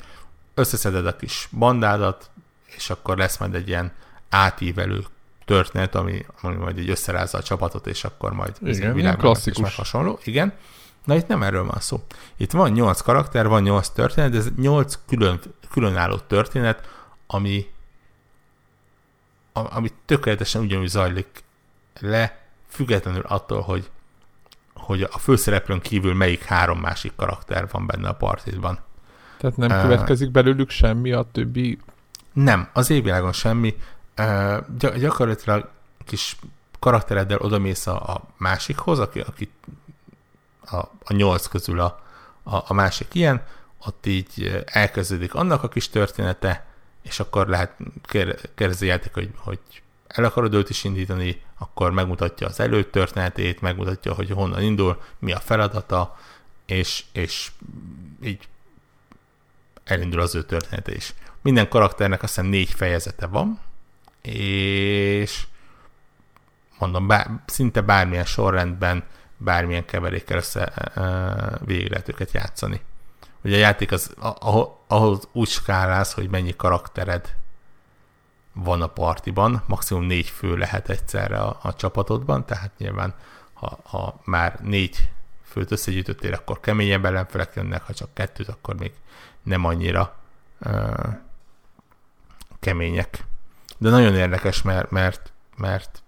[0.54, 2.30] összeszeded a kis bandádat,
[2.66, 3.92] és akkor lesz majd egy ilyen
[4.30, 5.06] átívelő
[5.46, 9.76] történet, ami, ami majd így összerázza a csapatot, és akkor majd Igen, ilyen klasszikus.
[9.76, 10.20] hasonló.
[10.24, 10.54] Igen.
[11.04, 12.04] Na itt nem erről van szó.
[12.38, 15.40] Itt van nyolc karakter, van nyolc történet, de ez nyolc külön,
[15.72, 16.88] különálló történet,
[17.28, 17.74] ami,
[19.54, 21.44] ami tökéletesen ugyanúgy zajlik
[22.00, 23.90] le, függetlenül attól, hogy,
[24.74, 28.80] hogy a főszereplőn kívül melyik három másik karakter van benne a partidban.
[29.38, 31.80] Tehát nem következik belőlük semmi a többi...
[32.34, 33.78] Nem, az évvilágon semmi.
[34.18, 35.70] Uh, gy- gyakorlatilag
[36.06, 36.38] kis
[36.80, 39.52] karaktereddel odamész a, a másikhoz, aki, aki
[40.66, 42.04] a, a nyolc közül a,
[42.44, 43.44] a, a másik ilyen,
[43.86, 46.66] ott így elkezdődik annak a kis története,
[47.06, 47.76] és akkor lehet
[48.56, 49.60] kérdezi játék, hogy, hogy
[50.08, 55.40] el akarod őt is indítani, akkor megmutatja az előtörténetét, megmutatja, hogy honnan indul, mi a
[55.40, 56.18] feladata,
[56.66, 57.52] és, és
[58.24, 58.48] így
[59.84, 61.14] elindul az ő története is.
[61.42, 63.60] Minden karakternek azt hiszem négy fejezete van,
[64.22, 65.44] és
[66.80, 69.04] mondom, bár, szinte bármilyen sorrendben,
[69.38, 70.74] bármilyen keverékkel össze
[71.66, 72.82] végig lehet őket játszani.
[73.46, 74.16] Ugye a játék az,
[74.88, 77.36] ahhoz úgy skálálsz, hogy mennyi karaktered
[78.54, 83.14] van a partiban, maximum négy fő lehet egyszerre a, a csapatodban, tehát nyilván
[83.54, 85.10] ha, ha már négy
[85.44, 88.92] főt összegyűjtöttél, akkor keményebb ellenfelek jönnek, ha csak kettőt, akkor még
[89.44, 90.16] nem annyira
[90.60, 91.14] uh,
[92.60, 93.26] kemények.
[93.78, 96.04] De nagyon érdekes, mert, mert, mert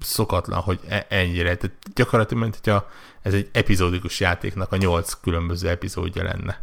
[0.00, 1.56] szokatlan, hogy e, ennyire.
[1.56, 2.88] Tehát gyakorlatilag, mint hogyha
[3.22, 6.60] ez egy epizódikus játéknak a nyolc különböző epizódja lenne.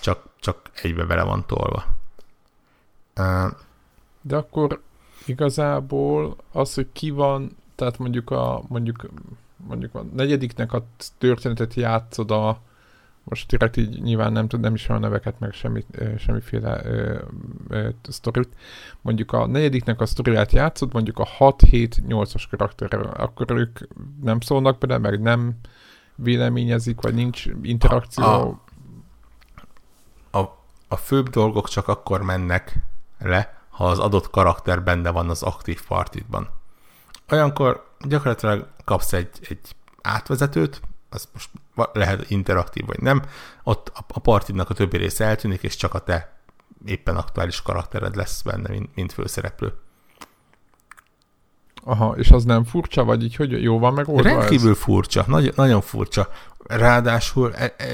[0.00, 1.84] Csak, csak egybe vele van tolva.
[4.20, 4.82] De akkor
[5.26, 9.08] igazából az, hogy ki van, tehát mondjuk a, mondjuk,
[9.56, 10.86] mondjuk a negyediknek a
[11.18, 12.60] történetet játszod a,
[13.24, 15.84] most direkt így nyilván nem tud, nem is a neveket, meg semmi,
[16.18, 17.18] semmiféle ö,
[17.68, 18.48] ö, sztorit.
[19.00, 23.78] Mondjuk a negyediknek a sztoriát játszod, mondjuk a 6-7-8-as karakterrel, akkor ők
[24.22, 25.54] nem szólnak bele, meg nem
[26.14, 28.24] véleményezik, vagy nincs interakció.
[28.24, 28.60] A,
[30.30, 30.58] a, a,
[30.88, 32.78] a főbb dolgok csak akkor mennek
[33.18, 36.48] le, ha az adott karakter benne van az aktív partitban.
[37.30, 40.80] Olyankor gyakorlatilag kapsz egy, egy átvezetőt,
[41.14, 41.48] az most
[41.92, 43.22] lehet interaktív vagy nem,
[43.62, 46.32] ott a partidnak a többi része eltűnik, és csak a te
[46.86, 49.72] éppen aktuális karaktered lesz benne, mint, mint főszereplő.
[51.84, 54.78] Aha, és az nem furcsa, vagy így, hogy jó van megoldva Rendkívül ez?
[54.78, 56.28] furcsa, nagy, nagyon furcsa.
[56.66, 57.86] Ráadásul e, e,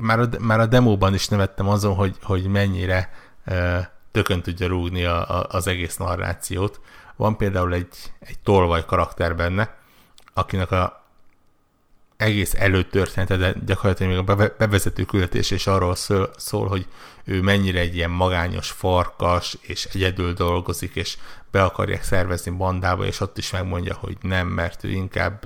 [0.00, 3.10] már, a, már a demóban is nevettem azon, hogy, hogy mennyire
[3.44, 6.80] e, tökön tudja rúgni a, a, az egész narrációt.
[7.16, 9.76] Van például egy, egy tolvaj karakter benne,
[10.34, 11.05] akinek a
[12.16, 16.86] egész előtörténete, de gyakorlatilag még a bevezető küldetés és arról szól, szól, hogy
[17.24, 21.16] ő mennyire egy ilyen magányos farkas, és egyedül dolgozik, és
[21.50, 25.42] be akarják szervezni bandába, és ott is megmondja, hogy nem, mert ő inkább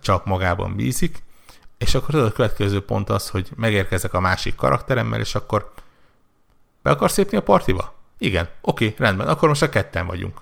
[0.00, 1.22] csak magában bízik.
[1.78, 5.72] És akkor az a következő pont az, hogy megérkezek a másik karakteremmel, és akkor
[6.82, 7.94] be akarsz lépni a partiba?
[8.18, 10.40] Igen, oké, rendben, akkor most a ketten vagyunk.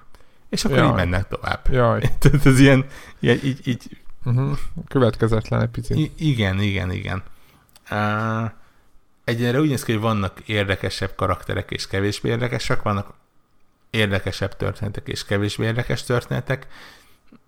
[0.49, 0.89] És akkor Jaj.
[0.89, 1.61] így mennek tovább.
[1.71, 2.01] Jaj.
[2.19, 2.87] Tehát ez ilyen,
[3.19, 4.59] ilyen így, így Uh-huh.
[4.89, 5.97] Következetlen egy picit.
[5.97, 7.23] I- igen, igen, igen.
[7.91, 8.51] Uh,
[9.25, 13.15] egyre úgy néz ki, hogy vannak érdekesebb karakterek és kevésbé érdekesek, vannak
[13.91, 16.67] érdekesebb történetek és kevésbé érdekes történetek.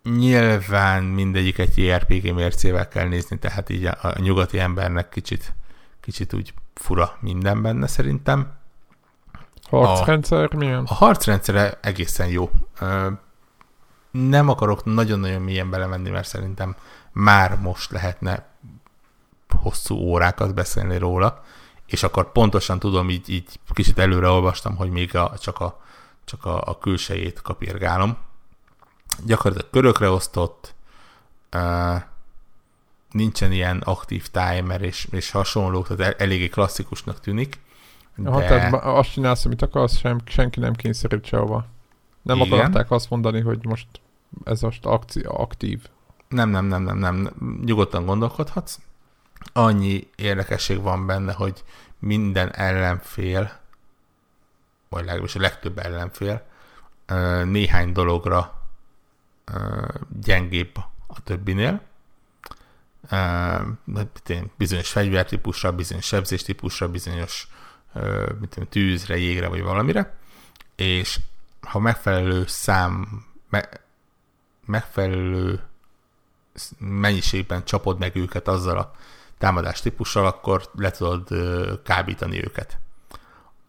[0.02, 5.54] Nyilván mindegyik egy JRPG mércével kell nézni, tehát így a, a nyugati embernek kicsit,
[6.00, 8.52] kicsit úgy fura minden benne szerintem.
[9.68, 10.84] Harcrendszer milyen?
[10.84, 12.50] A harcrendszere egészen jó.
[14.12, 16.76] Nem akarok nagyon-nagyon mélyen belemenni, mert szerintem
[17.12, 18.46] már most lehetne
[19.48, 21.42] hosszú órákat beszélni róla,
[21.86, 25.80] és akkor pontosan tudom, így, így kicsit előre olvastam, hogy még a, csak, a,
[26.24, 28.16] csak a, a külsejét kapirgálom.
[29.24, 30.74] Gyakorlatilag körökre osztott,
[31.52, 32.02] uh,
[33.10, 37.60] nincsen ilyen aktív timer és, és hasonló, tehát el, eléggé klasszikusnak tűnik.
[38.16, 38.28] De...
[38.28, 41.66] Aha, tehát azt csinálsz, amit akarsz, sem, senki nem kényszerít sehova.
[42.22, 42.58] Nem Igen.
[42.58, 43.86] akarták azt mondani, hogy most
[44.44, 45.88] ez most akci- aktív.
[46.28, 47.30] Nem, nem, nem, nem, nem.
[47.64, 48.78] Nyugodtan gondolkodhatsz.
[49.52, 51.64] Annyi érdekesség van benne, hogy
[51.98, 53.52] minden ellenfél,
[54.88, 56.46] vagy legalábbis a legtöbb ellenfél,
[57.44, 58.62] néhány dologra
[60.20, 61.80] gyengébb a többinél.
[64.56, 67.48] Bizonyos fegyvertípusra, bizonyos sebzéstípusra, bizonyos
[68.68, 70.16] tűzre, jégre, vagy valamire.
[70.76, 71.20] És
[71.66, 73.68] ha megfelelő szám, me,
[74.66, 75.62] megfelelő
[76.78, 78.92] mennyiségben csapod meg őket azzal a
[79.38, 81.28] támadás típussal, akkor le tudod
[81.84, 82.78] kábítani őket.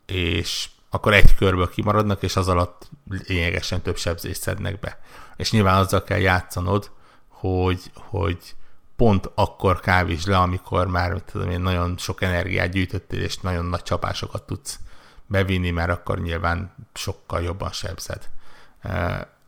[0.06, 2.89] És akkor egy körből kimaradnak, és az alatt
[3.28, 5.00] lényegesen több sebzést szednek be.
[5.36, 6.91] És nyilván azzal kell játszanod,
[7.28, 8.56] hogy, hogy
[8.96, 13.84] pont akkor kávíts le, amikor már tudom én, nagyon sok energiát gyűjtöttél, és nagyon nagy
[13.84, 14.80] csapásokat tudsz
[15.28, 18.30] bevinni, mert akkor nyilván sokkal jobban sebzed.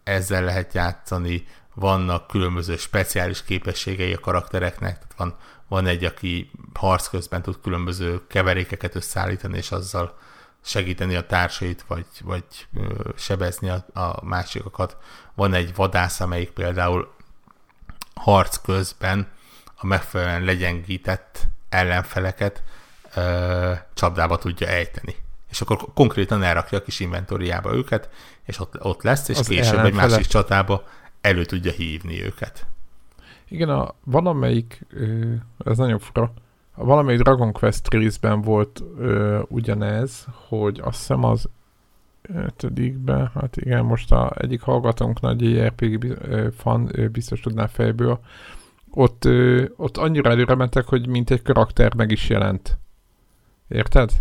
[0.04, 5.36] Ezzel lehet játszani, vannak különböző speciális képességei a karaktereknek, tehát van,
[5.68, 10.18] van egy, aki harc közben tud különböző keverékeket összeállítani, és azzal
[10.62, 12.44] segíteni a társait, vagy, vagy
[13.18, 14.98] sebezni a, a másikokat.
[15.34, 17.14] Van egy vadász, amelyik például
[18.14, 19.32] harc közben
[19.76, 22.64] a megfelelően legyengített ellenfeleket
[23.16, 25.16] ö, csapdába tudja ejteni.
[25.56, 28.10] És akkor konkrétan elrakja a kis inventoriába őket,
[28.44, 30.04] és ott, ott lesz, és Az később ellenfele.
[30.04, 30.84] egy másik csatába
[31.22, 32.66] elő tudja hívni őket.
[33.48, 34.86] Igen, a valamelyik,
[35.66, 36.34] ez nagyon fura,
[36.74, 41.50] a valamelyik Dragon Quest részben volt ö, ugyanez, hogy azt hiszem az
[42.22, 46.18] ötödikben, hát igen, most a egyik hallgatónk nagy JRPG
[46.58, 48.20] fan biztos tudná fejből,
[48.92, 52.78] ott, ö, ott annyira előre mentek, hogy mint egy karakter meg is jelent.
[53.68, 54.12] Érted?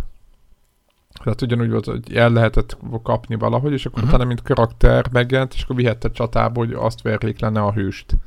[1.25, 4.13] Tehát ugyanúgy volt, hogy el lehetett kapni valahogy, és akkor uh-huh.
[4.13, 8.17] utána, mint karakter megjelent, és akkor vihette csatába, hogy azt verjék lenne a hőst.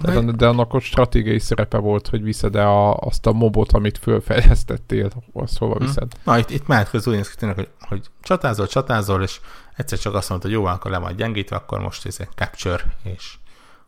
[0.00, 3.98] De, de annak ott stratégiai szerepe volt, hogy viszed -e a, azt a mobot, amit
[3.98, 5.84] fölfejlesztettél, azt hova mhm.
[5.84, 6.12] viszed.
[6.12, 6.22] Hmm.
[6.24, 9.40] Na, itt, itt már közül néz hogy, hogy csatázol, csatázol, és
[9.76, 12.96] egyszer csak azt mondta, hogy jó, akkor le majd gyengítve, akkor most ez egy capture,
[13.02, 13.34] és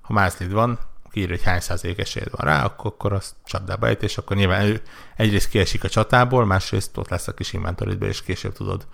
[0.00, 0.78] ha mázlid van,
[1.10, 4.66] kiír, hogy hány százalék esélyed van rá, akkor, akkor azt csapdába ejt, és akkor nyilván
[4.66, 4.82] ő
[5.16, 8.86] egyrészt kiesik a csatából, másrészt ott lesz a kis inventoridbe, és később tudod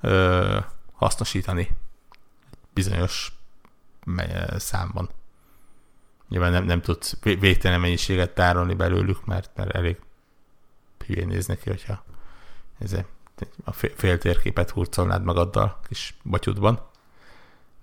[0.00, 0.58] ö,
[0.92, 1.76] hasznosítani
[2.74, 3.32] bizonyos
[4.56, 5.08] számban.
[6.28, 9.96] Nyilván nem, nem tudsz végtelen mennyiséget tárolni belőlük, mert, mert elég
[11.06, 12.04] hülyén néz neki, hogyha
[12.78, 12.96] ez
[13.64, 16.89] a fél térképet hurcolnád magaddal kis batyudban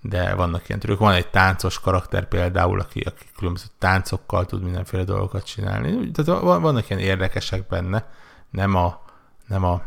[0.01, 0.99] de vannak ilyen trükkök.
[0.99, 6.11] Van egy táncos karakter például, aki, aki különböző táncokkal tud mindenféle dolgokat csinálni.
[6.11, 8.09] Tehát vannak ilyen érdekesek benne,
[8.49, 9.01] nem a,
[9.47, 9.83] nem a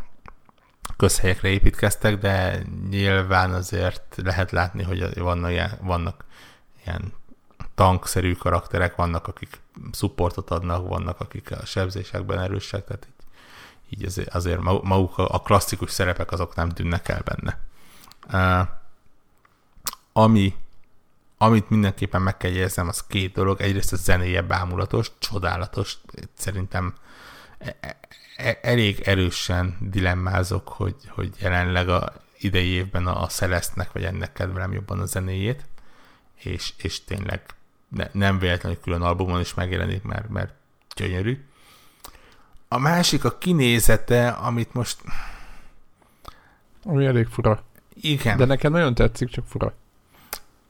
[0.97, 6.25] közhelyekre építkeztek, de nyilván azért lehet látni, hogy vannak ilyen, vannak
[6.85, 7.13] ilyen
[7.75, 14.33] tankszerű karakterek, vannak, akik supportot adnak, vannak, akik a sebzésekben erősek, tehát így, így azért,
[14.35, 17.59] azért maguk a klasszikus szerepek azok nem tűnnek el benne.
[18.33, 18.67] Uh,
[20.13, 20.53] ami,
[21.37, 23.61] amit mindenképpen meg kell érzem, az két dolog.
[23.61, 25.97] Egyrészt a zenéje bámulatos, csodálatos.
[26.33, 26.93] Szerintem
[27.57, 27.97] e, e,
[28.35, 34.33] e, elég erősen dilemmázok, hogy, hogy jelenleg a idei évben a, a Celeste-nek, vagy ennek
[34.33, 35.65] kedvelem jobban a zenéjét,
[36.35, 37.41] és, és tényleg
[37.87, 40.53] ne, nem véletlenül külön albumon is megjelenik, mert, mert
[40.95, 41.45] gyönyörű.
[42.67, 45.01] A másik a kinézete, amit most...
[46.83, 47.63] Ami elég fura.
[47.93, 48.37] Igen.
[48.37, 49.73] De nekem nagyon tetszik, csak fura.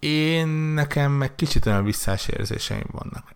[0.01, 3.35] Én nekem meg kicsit olyan visszás érzéseim vannak.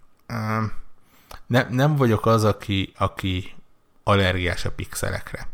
[1.48, 3.56] Nem, nem vagyok az, aki, aki
[4.04, 5.48] allergiás a pixelekre.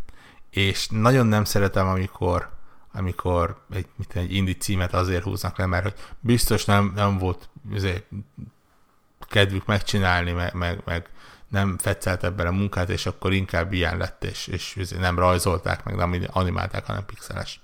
[0.50, 2.50] És nagyon nem szeretem, amikor
[2.94, 7.50] amikor egy, mit, egy indi címet azért húznak le, mert hogy biztos nem, nem volt
[7.74, 8.06] azért,
[9.20, 11.10] kedvük megcsinálni, meg, meg, meg
[11.48, 15.96] nem fetszelt ebben a munkát, és akkor inkább ilyen lett, és, és nem rajzolták, meg
[15.96, 17.62] nem animálták, hanem pixeles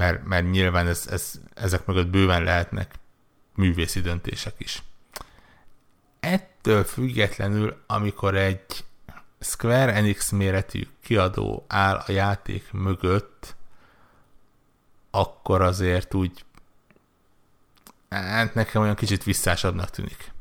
[0.00, 2.94] mert, mert nyilván ez, ez, ezek mögött bőven lehetnek
[3.54, 4.82] művészi döntések is.
[6.20, 8.84] Ettől függetlenül, amikor egy
[9.40, 13.56] Square Enix méretű kiadó áll a játék mögött,
[15.10, 16.44] akkor azért úgy
[18.08, 20.32] hát nekem olyan kicsit visszásabbnak tűnik.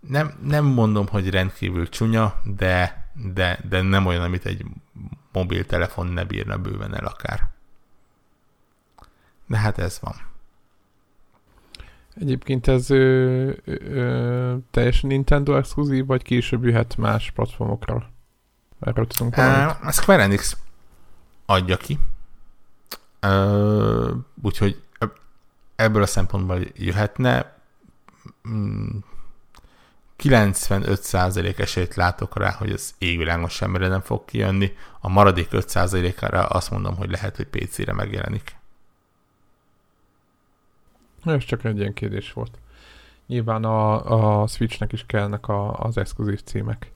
[0.00, 4.64] Nem, nem mondom, hogy rendkívül csúnya, de, de, de nem olyan, amit egy
[5.36, 7.50] mobiltelefon ne bírna bőven el akár.
[9.46, 10.14] De hát ez van.
[12.14, 18.10] Egyébként ez ö, ö, teljesen Nintendo exkluzív, vagy később jöhet más platformokra?
[18.80, 19.76] Erről tudunk valamit?
[19.82, 20.56] A Square Enix
[21.46, 21.98] adja ki.
[23.20, 24.12] Ö,
[24.42, 24.82] úgyhogy
[25.76, 27.58] ebből a szempontból jöhetne.
[30.24, 34.72] Mm, 95% esélyt látok rá, hogy az égvilágon semmire nem fog kijönni.
[35.00, 38.56] A maradék 5%-ára azt mondom, hogy lehet, hogy PC-re megjelenik.
[41.24, 42.58] Ez csak egy ilyen kérdés volt.
[43.26, 46.92] Nyilván a, a Switchnek is kellnek a, az exkluzív címek.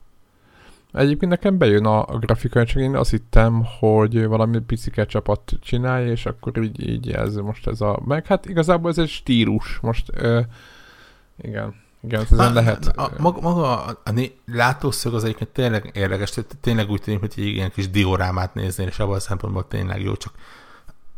[0.91, 6.11] Egyébként nekem bejön a, a grafika, csak én azt hittem, hogy valami picike csapat csinálja,
[6.11, 7.99] és akkor így, így ez most ez a...
[8.05, 9.79] Meg hát igazából ez egy stílus.
[9.79, 10.41] Most ö,
[11.37, 11.80] igen.
[12.03, 12.85] Igen, ezen a, lehet.
[12.85, 17.33] A, a, maga, maga a, a látószög az egyébként tényleg érdekes, tényleg úgy tűnik, hogy
[17.37, 20.33] egy ilyen kis diorámát néznél, és abban a szempontból tényleg jó, csak,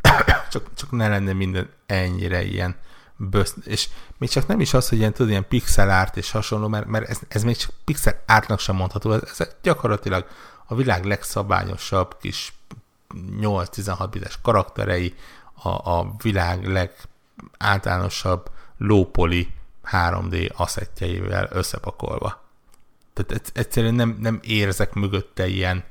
[0.51, 2.75] csak, csak ne lenne minden ennyire ilyen
[3.15, 6.67] bösz, és még csak nem is az, hogy ilyen, tudod, ilyen pixel árt és hasonló,
[6.67, 10.27] mert, mert ez, ez még csak pixel ártnak sem mondható, ez, ez gyakorlatilag
[10.65, 12.53] a világ legszabályosabb kis
[13.39, 15.13] 8-16 bites karakterei,
[15.53, 16.91] a, a világ leg
[17.57, 19.53] általánosabb lópoli
[19.91, 22.41] 3D asszettjeivel összepakolva.
[23.13, 25.83] Tehát egyszerűen nem, nem érzek mögötte ilyen,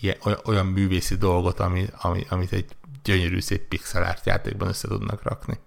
[0.00, 5.58] ilyen olyan, művészi dolgot, ami, ami, amit egy gyönyörű szép pixelárt játékban össze tudnak rakni.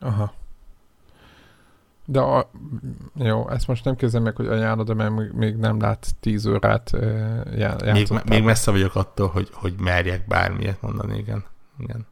[0.00, 0.34] Aha.
[2.06, 2.50] De a,
[3.14, 7.92] jó, ezt most nem kezdem meg, hogy ajánlod, mert még nem lát 10 órát uh,
[7.92, 11.44] még, még messze vagyok attól, hogy, hogy merjek bármilyet mondani, igen.
[11.78, 12.06] igen.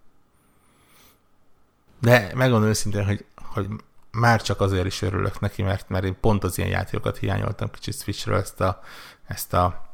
[2.01, 3.67] De megmondom őszintén, hogy, hogy
[4.11, 7.99] már csak azért is örülök neki, mert, mert én pont az ilyen játékokat hiányoltam kicsit
[7.99, 8.81] Switchről, ezt a,
[9.27, 9.91] ezt a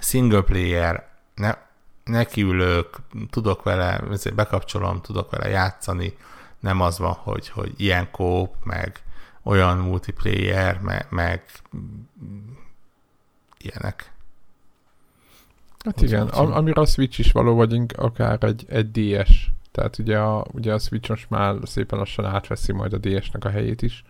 [0.00, 1.56] single player, ne,
[2.04, 2.96] nekiülök,
[3.30, 4.02] tudok vele,
[4.34, 6.16] bekapcsolom, tudok vele játszani,
[6.60, 9.02] nem az van, hogy, hogy ilyen kóp, meg
[9.42, 11.44] olyan multiplayer, meg, meg
[13.58, 14.12] ilyenek.
[15.84, 19.50] Hát igen, am- amire a Switch is való, vagy akár egy, egy DS.
[19.74, 23.48] Tehát ugye a, ugye a Switch most már szépen lassan átveszi majd a DS-nek a
[23.48, 24.04] helyét is.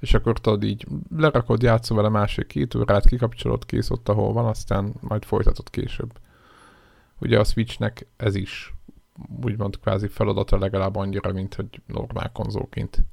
[0.00, 4.46] És akkor tudod így lerakod, játszol vele másik két órát, kikapcsolod, kész ott, ahol van,
[4.46, 6.12] aztán majd folytatod később.
[7.20, 8.74] Ugye a Switchnek ez is
[9.44, 13.04] úgymond kvázi feladata legalább annyira, mint hogy normál konzolként.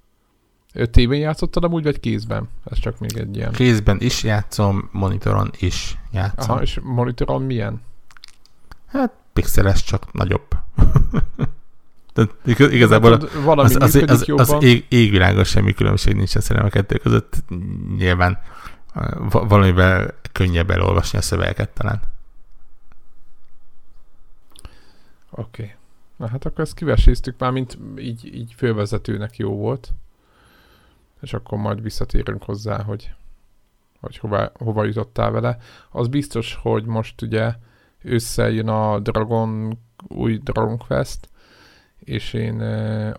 [0.91, 2.49] Tévén játszottad amúgy, vagy kézben?
[2.63, 3.51] Ez csak még egy ilyen...
[3.51, 6.51] Kézben is játszom, monitoron is játszom.
[6.51, 7.81] Aha, és monitoron milyen?
[8.95, 10.47] Hát pixeles, csak nagyobb.
[12.13, 12.35] Tehát
[12.73, 17.43] igazából hát, valami az, az, az, az ég, égvilágos semmi különbség nincs a kettő között.
[17.97, 18.39] Nyilván
[19.29, 22.01] valamivel könnyebb elolvasni a szövegeket talán.
[25.29, 25.63] Oké.
[25.63, 25.75] Okay.
[26.15, 29.93] Na hát akkor ezt kiveséztük már, mint így, így fővezetőnek jó volt.
[31.21, 33.13] És akkor majd visszatérünk hozzá, hogy,
[33.99, 35.57] hogy hova, hova jutottál vele.
[35.91, 37.53] Az biztos, hogy most ugye
[38.05, 39.77] összejön a Dragon,
[40.07, 41.29] új Dragon Quest,
[41.99, 42.61] és én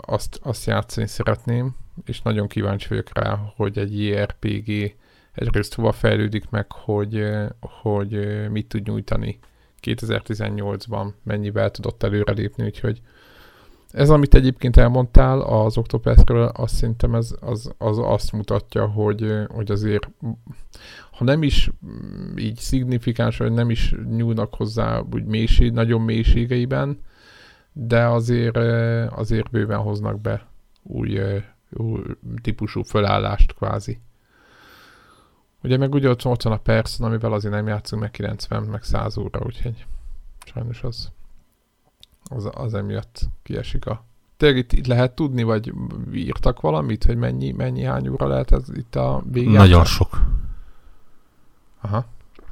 [0.00, 4.96] azt, azt játszani szeretném, és nagyon kíváncsi vagyok rá, hogy egy JRPG
[5.32, 7.26] egyrészt hova fejlődik meg, hogy,
[7.60, 8.18] hogy
[8.50, 9.38] mit tud nyújtani
[9.82, 13.00] 2018-ban, mennyivel tudott előrelépni, úgyhogy
[13.90, 19.70] ez, amit egyébként elmondtál az Octopath-ről, azt szerintem ez, az, az azt mutatja, hogy, hogy
[19.70, 20.08] azért
[21.16, 21.70] ha nem is
[22.36, 27.00] így szignifikáns, vagy nem is nyúlnak hozzá úgy mélység, nagyon mélységeiben,
[27.72, 28.56] de azért,
[29.12, 30.46] azért bőven hoznak be
[30.82, 31.20] új,
[31.70, 32.00] új
[32.42, 34.00] típusú fölállást kvázi.
[35.62, 39.16] Ugye meg ugye ott van a Person, amivel azért nem játszunk meg 90, meg 100
[39.18, 39.86] óra, úgyhogy
[40.44, 41.12] sajnos az,
[42.24, 44.04] az, az emiatt kiesik a...
[44.36, 45.72] Tényleg itt, itt lehet tudni, vagy
[46.12, 49.52] írtak valamit, hogy mennyi, mennyi hány óra lehet ez itt a végén?
[49.52, 50.18] Nagyon sok.
[51.86, 52.04] Aha.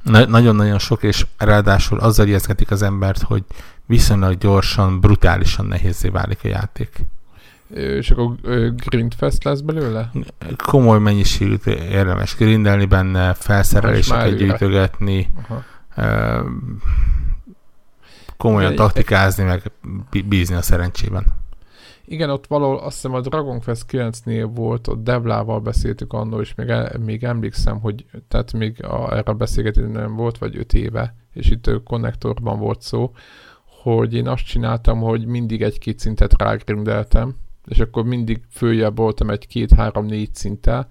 [0.03, 3.43] Na, nagyon-nagyon sok, és ráadásul azzal ijesztgetik az embert, hogy
[3.85, 7.05] viszonylag gyorsan, brutálisan nehézé válik a játék.
[7.73, 8.35] És akkor
[8.75, 10.11] grindfest lesz belőle?
[10.57, 15.33] Komoly mennyiségűt érdemes grindelni benne, felszereléseket gyűjtögetni,
[18.37, 19.71] komolyan taktikázni, meg
[20.25, 21.25] bízni a szerencsében.
[22.07, 26.55] Igen, ott valahol azt hiszem a Dragon Quest 9-nél volt, ott Devlával beszéltük annól, és
[26.55, 31.15] még, még emlékszem, hogy tehát még a, erre a beszélgetés nem volt, vagy 5 éve,
[31.33, 33.11] és itt a konnektorban volt szó,
[33.81, 37.35] hogy én azt csináltam, hogy mindig egy-két szintet rágrindeltem,
[37.67, 40.87] és akkor mindig följebb voltam egy két-három-négy szinttel,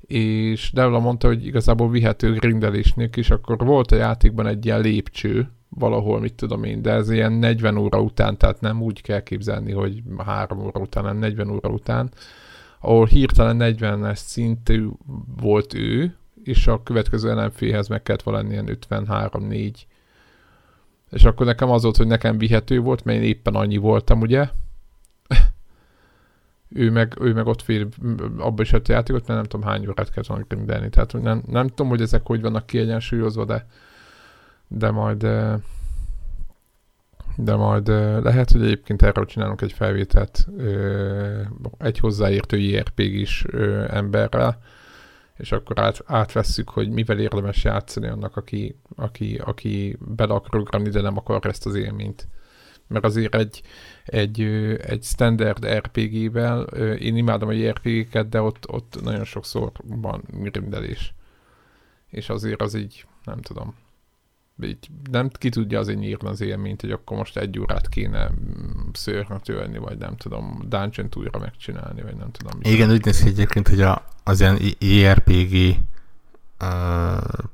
[0.00, 5.50] és Devla mondta, hogy igazából vihető grindelésnél is, akkor volt a játékban egy ilyen lépcső,
[5.70, 9.72] valahol, mit tudom én, de ez ilyen 40 óra után, tehát nem úgy kell képzelni,
[9.72, 12.10] hogy 3 óra után, hanem 40 óra után,
[12.80, 14.88] ahol hirtelen 40-es szintű
[15.40, 19.74] volt ő, és a következő NMF-hez meg kellett valami ilyen 53-4.
[21.10, 24.48] És akkor nekem az volt, hogy nekem vihető volt, mert én éppen annyi voltam, ugye?
[26.68, 27.88] ő meg, ő meg ott fél,
[28.38, 30.88] abban is a játékot, mert nem tudom hány órát kellett volna grindelni.
[30.88, 33.66] Tehát nem, nem tudom, hogy ezek hogy vannak kiegyensúlyozva, de
[34.72, 35.26] de majd
[37.36, 37.88] de majd
[38.24, 40.48] lehet, hogy egyébként erről csinálunk egy felvételt
[41.78, 43.44] egy hozzáértő IRPG is
[43.88, 44.62] emberrel,
[45.36, 50.88] és akkor át, átvesszük, hogy mivel érdemes játszani annak, aki, aki, aki bele akar ugrani,
[50.88, 52.28] de nem akar ezt az élményt.
[52.86, 53.62] Mert azért egy,
[54.04, 54.40] egy,
[54.80, 56.62] egy standard RPG-vel,
[56.96, 61.14] én imádom a JRPG-ket, de ott, ott nagyon sokszor van grindelés.
[62.10, 63.74] És azért az így, nem tudom,
[64.64, 68.88] így nem ki tudja azért nyírni az élményt, hogy akkor most egy órát kéne mm,
[68.92, 72.60] szőrnek tölni, vagy nem tudom, dungeon újra megcsinálni, vagy nem tudom.
[72.62, 75.76] Igen, úgy néz ki egyébként, hogy a, az ilyen IRPG
[76.60, 77.46] uh,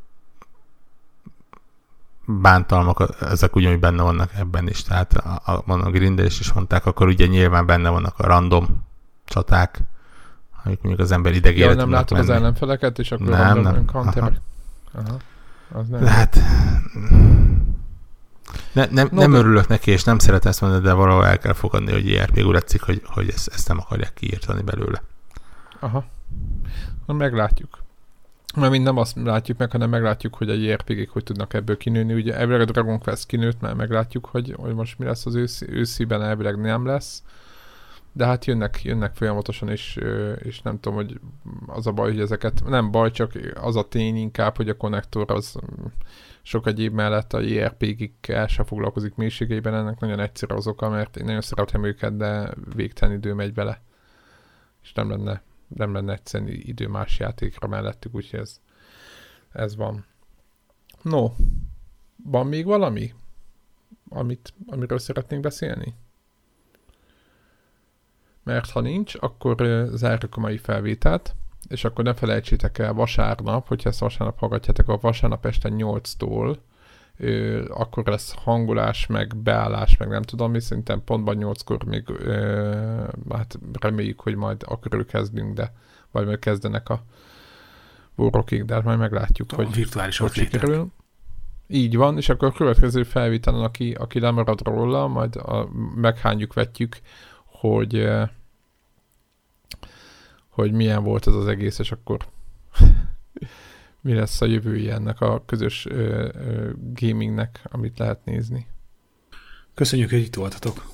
[2.26, 7.06] bántalmak, ezek ugyanúgy benne vannak ebben is, tehát a, a, a grindelés is mondták, akkor
[7.06, 8.84] ugye nyilván benne vannak a random
[9.24, 9.80] csaták,
[10.64, 12.30] amik mondjuk az ember idegére ja, nem látod menni.
[12.30, 13.84] az ellenfeleket, és akkor nem, nem.
[13.92, 14.30] Aha.
[14.92, 15.16] Aha.
[15.72, 16.04] Az nem.
[16.04, 16.38] Hát,
[18.72, 19.38] ne, nem, no, nem de...
[19.38, 22.52] örülök neki, és nem szeretem ezt mondani, de valahol el kell fogadni, hogy IRP úgy
[22.52, 25.02] látszik, hogy, hogy ezt, ezt nem akarják kiírtani belőle.
[25.80, 26.04] Aha.
[27.06, 27.84] Na, meglátjuk.
[28.56, 32.14] Mert mind nem azt látjuk meg, hanem meglátjuk, hogy a JRPG-k hogy tudnak ebből kinőni.
[32.14, 35.66] Ugye elvileg a Dragon Quest kinőtt, mert meglátjuk, hogy, hogy most mi lesz az őszi,
[35.68, 37.22] ősziben, elvileg nem lesz.
[38.16, 39.98] De hát jönnek, jönnek folyamatosan, és,
[40.38, 41.20] és nem tudom, hogy
[41.66, 45.30] az a baj, hogy ezeket, nem baj, csak az a tény inkább, hogy a konnektor
[45.30, 45.56] az
[46.42, 51.24] sok egyéb mellett a JRPG-kkel se foglalkozik mélységeiben, ennek nagyon egyszerű az oka, mert én
[51.24, 53.82] nagyon szeretem őket, de végtelen idő megy bele.
[54.82, 58.60] És nem lenne nem lenne egyszerű idő más játékra mellettük, úgyhogy ez,
[59.52, 60.06] ez van.
[61.02, 61.30] No,
[62.16, 63.14] van még valami,
[64.08, 65.94] amit, amiről szeretnénk beszélni?
[68.46, 71.34] Mert ha nincs, akkor zárjuk a mai felvételt,
[71.68, 76.56] és akkor ne felejtsétek el vasárnap, hogyha ezt vasárnap hallgatjátok, a vasárnap este 8-tól
[77.16, 83.04] ö, akkor lesz hangolás, meg beállás, meg nem tudom mi, szerintem pontban nyolckor még ö,
[83.30, 85.72] hát reméljük, hogy majd akkor kezdünk, de
[86.10, 87.02] vagy majd kezdenek a
[88.14, 90.86] bórokig, de hát majd meglátjuk, a hogy virtuális hogy sikerül.
[91.68, 96.98] Így van, és akkor a következő felvételen, aki, aki lemarad róla, majd a, meghányjuk, vetjük,
[97.44, 98.08] hogy
[100.56, 102.26] hogy milyen volt ez az egész, és akkor
[104.00, 108.66] mi lesz a jövője ennek a közös ö, ö, gamingnek, amit lehet nézni.
[109.74, 110.86] Köszönjük, hogy itt voltatok.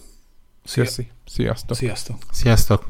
[0.64, 0.84] Szia.
[1.26, 1.76] Sziasztok.
[1.76, 2.16] Sziasztok.
[2.30, 2.86] Sziasztok.